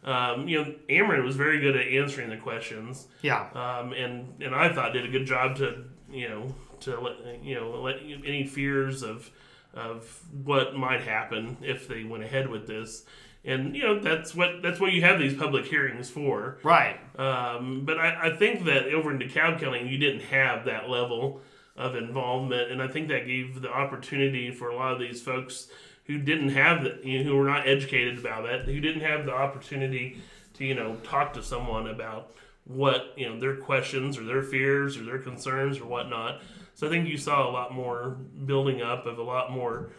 [0.03, 3.47] Um, you know, Ameren was very good at answering the questions Yeah.
[3.53, 7.55] um, and and I thought did a good job to you know to let you
[7.55, 9.29] know let any fears of
[9.73, 13.05] of what might happen if they went ahead with this,
[13.45, 16.57] and you know that's what that's what you have these public hearings for.
[16.63, 16.99] Right.
[17.19, 21.41] Um, but I, I think that over in DeKalb County you didn't have that level
[21.77, 25.67] of involvement, and I think that gave the opportunity for a lot of these folks
[26.11, 29.25] who didn't have the you know, who were not educated about it, who didn't have
[29.25, 30.21] the opportunity
[30.55, 32.33] to you know talk to someone about
[32.65, 36.41] what you know their questions or their fears or their concerns or whatnot.
[36.75, 39.89] So I think you saw a lot more building up of a lot more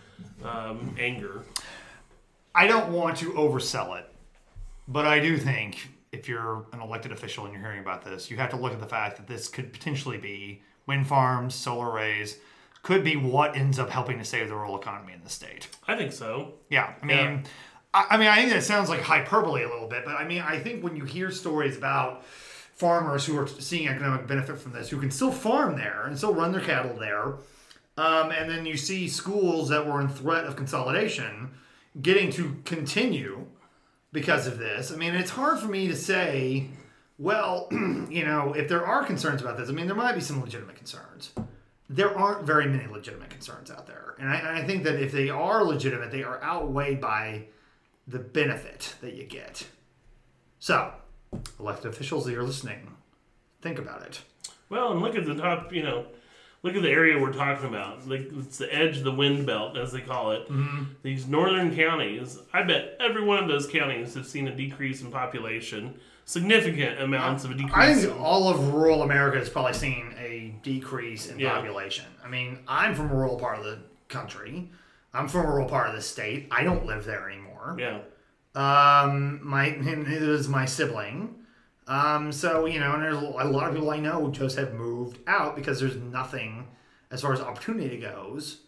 [0.44, 1.42] um, anger.
[2.54, 4.08] I don't want to oversell it,
[4.88, 8.36] but I do think if you're an elected official and you're hearing about this, you
[8.36, 12.38] have to look at the fact that this could potentially be wind farms, solar arrays,
[12.82, 15.68] could be what ends up helping to save the rural economy in the state.
[15.86, 16.54] I think so.
[16.68, 17.40] Yeah, I mean, Yeah.
[17.94, 20.42] I, I mean, I think that sounds like hyperbole a little bit, but I mean,
[20.42, 24.88] I think when you hear stories about farmers who are seeing economic benefit from this,
[24.88, 27.34] who can still farm there and still run their cattle there,
[27.96, 31.50] um, and then you see schools that were in threat of consolidation
[32.00, 33.46] getting to continue
[34.12, 34.90] because of this.
[34.90, 36.68] I mean, it's hard for me to say,
[37.18, 40.40] well, you know, if there are concerns about this, I mean, there might be some
[40.40, 41.32] legitimate concerns.
[41.92, 44.14] There aren't very many legitimate concerns out there.
[44.18, 47.46] And I, and I think that if they are legitimate, they are outweighed by
[48.06, 49.66] the benefit that you get.
[50.58, 50.92] So,
[51.60, 52.94] elected officials that you're listening,
[53.60, 54.22] think about it.
[54.68, 56.06] Well, and look at the top, you know,
[56.62, 58.08] look at the area we're talking about.
[58.08, 60.48] Like it's the edge of the wind belt, as they call it.
[60.48, 60.84] Mm-hmm.
[61.02, 62.38] These northern counties.
[62.52, 67.44] I bet every one of those counties have seen a decrease in population, significant amounts
[67.44, 67.74] of a decrease.
[67.74, 70.14] I think all of rural America has probably seen
[70.48, 71.54] a decrease in Yeah.
[71.54, 72.06] population.
[72.24, 73.78] I mean, I'm from a rural part of the
[74.08, 74.70] country.
[75.14, 76.48] I'm from a rural part of the state.
[76.50, 77.76] I don't live there anymore.
[77.78, 78.00] yeah.
[78.54, 81.34] Um, my neither does my sibling.
[81.86, 84.74] Um, so you know, and there's a lot of people I know who just have
[84.74, 86.68] moved out because there's nothing
[87.10, 88.60] as far as opportunity goes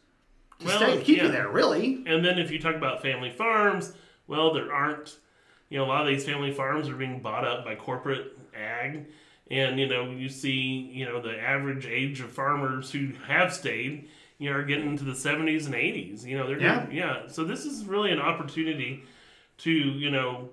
[0.60, 1.24] to Well, stay to keep yeah.
[1.24, 1.48] you there.
[1.48, 3.92] Really, And then if you talk about family farms,
[4.26, 5.16] well, there aren't.
[5.70, 9.06] You know, a lot of these family farms are being bought up by corporate ag,
[9.50, 14.08] and you know, you see, you know, the average age of farmers who have stayed,
[14.38, 16.24] you know, are getting into the seventies and eighties.
[16.24, 16.86] You know, they're Yeah.
[16.90, 17.26] yeah.
[17.28, 19.02] So this is really an opportunity
[19.58, 20.48] to you know,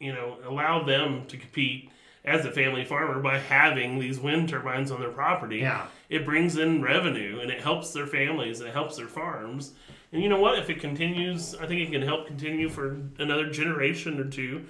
[0.00, 1.90] you know, allow them to compete
[2.24, 5.86] as a family farmer by having these wind turbines on their property Yeah.
[6.08, 9.72] it brings in revenue and it helps their families and it helps their farms.
[10.12, 10.56] And you know what?
[10.58, 14.64] If it continues, I think it can help continue for another generation or two.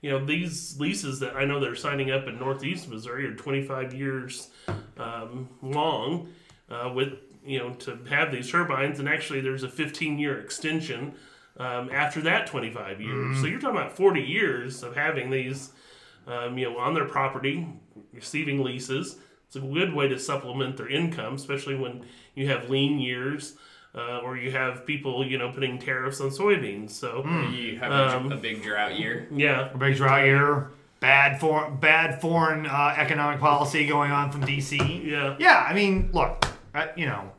[0.00, 3.94] You know, these leases that I know they're signing up in Northeast Missouri are 25
[3.94, 4.50] years
[4.96, 6.28] um, long
[6.70, 9.00] uh, with, you know, to have these turbines.
[9.00, 11.14] And actually, there's a 15 year extension
[11.56, 13.40] um, after that 25 years.
[13.40, 15.72] So you're talking about 40 years of having these,
[16.28, 17.66] um, you know, on their property,
[18.12, 19.16] receiving leases.
[19.48, 23.56] It's a good way to supplement their income, especially when you have lean years
[23.94, 26.90] uh, or you have people, you know, putting tariffs on soybeans.
[26.90, 29.26] So, You have Um, a, a big drought year.
[29.30, 30.70] yeah, a big drought year,
[31.00, 35.04] bad for bad foreign uh, economic policy going on from DC.
[35.04, 35.36] yeah.
[35.38, 37.32] Yeah, I mean, look, uh, you know,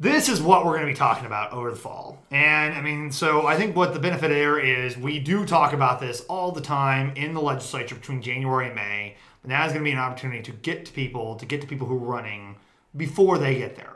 [0.00, 2.24] this is what we're going to be talking about over the fall.
[2.32, 6.00] And I mean, so I think what the benefit there is we do talk about
[6.00, 9.16] this all the time in the legislature between January and May.
[9.42, 11.66] But now is going to be an opportunity to get to people, to get to
[11.68, 12.56] people who are running
[12.96, 13.91] before they get there.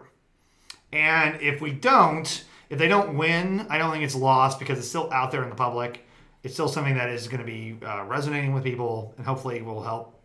[0.97, 4.89] And if we don't, if they don't win, I don't think it's lost because it's
[4.89, 6.07] still out there in the public.
[6.43, 9.83] It's still something that is going to be uh, resonating with people and hopefully will
[9.83, 10.21] help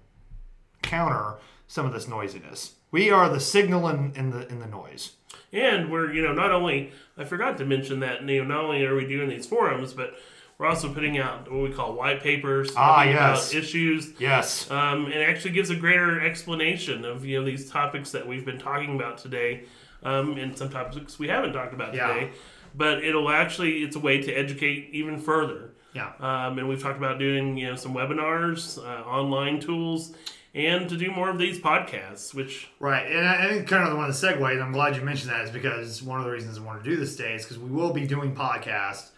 [0.81, 2.73] counter some of this noisiness.
[2.91, 5.13] We are the signal in, in the in the noise.
[5.53, 8.83] And we're, you know, not only, I forgot to mention that, you know, not only
[8.85, 10.13] are we doing these forums, but
[10.57, 13.51] we're also putting out what we call white papers Ah, yes.
[13.51, 14.13] about issues.
[14.19, 14.69] Yes.
[14.71, 18.45] Um, and it actually gives a greater explanation of, you know, these topics that we've
[18.45, 19.63] been talking about today.
[20.03, 22.07] Um, and some topics we haven't talked about Yeah.
[22.13, 22.31] today.
[22.73, 25.71] But it'll actually it's a way to educate even further.
[25.93, 26.11] Yeah.
[26.21, 30.13] Um, and we've talked about doing you know some webinars, uh, online tools,
[30.55, 32.33] and to do more of these podcasts.
[32.33, 34.61] Which Right, and I think kind of the one of the segues.
[34.61, 36.95] I'm glad you mentioned that is because one of the reasons I want to do
[36.95, 39.09] this today is because we will be doing podcasts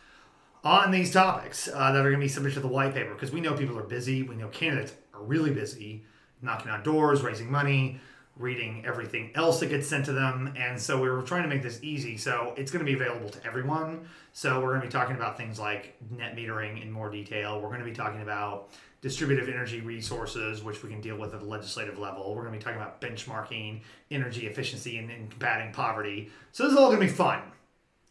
[0.63, 3.31] on these topics uh, that are going to be submitted to the white paper because
[3.31, 4.23] we know people are busy.
[4.23, 6.05] We know candidates are really busy,
[6.41, 7.99] knocking on doors, raising money,
[8.37, 11.61] reading everything else that gets sent to them, and so we were trying to make
[11.61, 12.17] this easy.
[12.17, 14.07] So it's going to be available to everyone.
[14.31, 17.61] So we're going to be talking about things like net metering in more detail.
[17.61, 18.69] We're going to be talking about
[19.01, 22.33] distributive energy resources, which we can deal with at the legislative level.
[22.33, 26.31] We're going to be talking about benchmarking, energy efficiency, and, and combating poverty.
[26.53, 27.41] So this is all going to be fun,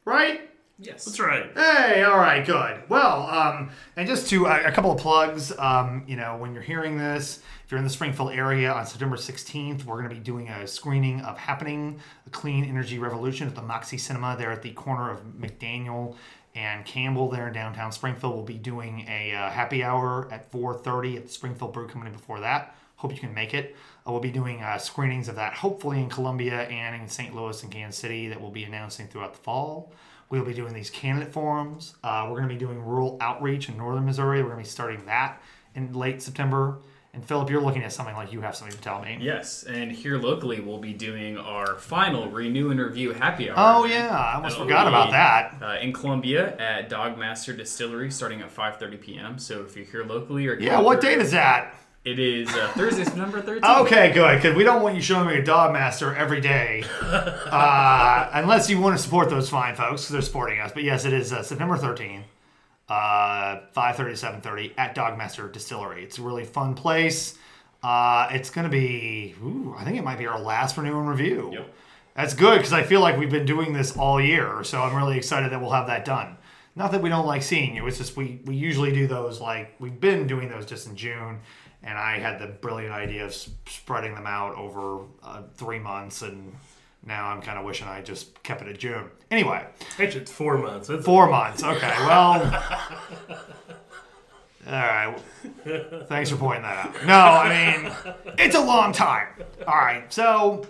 [0.04, 0.51] right?
[0.82, 1.04] Yes.
[1.04, 1.50] that's right.
[1.54, 2.82] Hey, all right, good.
[2.88, 6.62] Well, um, and just to uh, a couple of plugs, um, you know, when you're
[6.62, 10.20] hearing this, if you're in the Springfield area on September 16th, we're going to be
[10.20, 14.62] doing a screening of Happening, a Clean Energy Revolution at the Moxie Cinema there at
[14.62, 16.16] the corner of McDaniel
[16.54, 18.34] and Campbell there in downtown Springfield.
[18.34, 22.40] We'll be doing a uh, happy hour at 4.30 at the Springfield Brew Company before
[22.40, 22.74] that.
[22.96, 23.74] Hope you can make it.
[24.06, 27.34] Uh, we'll be doing uh, screenings of that hopefully in Columbia and in St.
[27.34, 29.92] Louis and Kansas City that we'll be announcing throughout the fall.
[30.32, 31.94] We'll be doing these candidate forums.
[32.02, 34.38] Uh, we're going to be doing rural outreach in northern Missouri.
[34.38, 35.42] We're going to be starting that
[35.74, 36.78] in late September.
[37.12, 39.18] And Philip, you're looking at something like you have something to tell me.
[39.20, 43.56] Yes, and here locally we'll be doing our final renew and review happy hour.
[43.58, 45.58] Oh yeah, I almost That'll forgot about that.
[45.60, 49.38] Uh, in Columbia at Dogmaster Distillery, starting at 5:30 p.m.
[49.38, 51.74] So if you're here locally or Yeah, what date is that?
[52.05, 53.82] It is uh, Thursday, September 13th.
[53.82, 58.28] Okay, good, because we don't want you showing me a dog master every day, uh,
[58.32, 60.72] unless you want to support those fine folks because they're supporting us.
[60.72, 62.24] But yes, it is uh, September 13th,
[62.88, 66.03] uh, 5:30 to 7:30 at Dogmaster Distillery.
[66.03, 67.38] It's a really fun place.
[67.84, 71.09] Uh, it's going to be, ooh, I think it might be our last renew and
[71.09, 71.50] review.
[71.53, 71.74] Yep.
[72.16, 75.16] That's good because I feel like we've been doing this all year, so I'm really
[75.16, 76.36] excited that we'll have that done.
[76.74, 79.76] Not that we don't like seeing you; it's just we we usually do those like
[79.78, 81.38] we've been doing those just in June,
[81.82, 86.22] and I had the brilliant idea of s- spreading them out over uh, three months,
[86.22, 86.54] and
[87.04, 89.10] now I'm kind of wishing I just kept it at June.
[89.30, 89.64] Anyway,
[89.98, 90.88] Actually, it's four months.
[90.88, 91.62] That's four months.
[91.64, 92.42] Okay, well,
[94.66, 95.16] all right.
[96.08, 97.06] Thanks for pointing that out.
[97.06, 97.48] No, I
[97.84, 99.28] mean it's a long time.
[99.66, 100.64] All right, so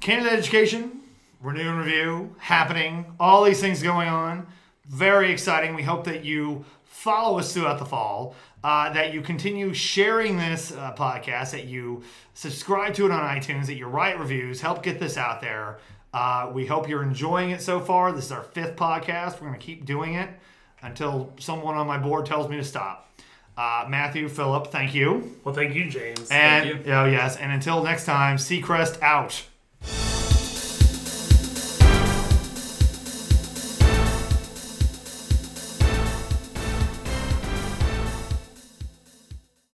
[0.00, 1.00] candidate education,
[1.42, 4.46] renew and review happening, all these things going on.
[4.86, 5.74] Very exciting.
[5.74, 6.64] We hope that you
[7.06, 8.34] follow us throughout the fall,
[8.64, 12.02] uh, that you continue sharing this uh, podcast, that you
[12.34, 15.78] subscribe to it on iTunes, that you write reviews, help get this out there.
[16.12, 18.10] Uh, we hope you're enjoying it so far.
[18.10, 19.34] This is our fifth podcast.
[19.34, 20.28] We're going to keep doing it
[20.82, 23.08] until someone on my board tells me to stop.
[23.56, 25.38] Uh, Matthew, Philip, thank you.
[25.44, 25.54] well.
[25.54, 26.28] Thank you, James.
[26.30, 26.92] And you.
[26.92, 29.44] oh yes, and until next time, Seacrest out.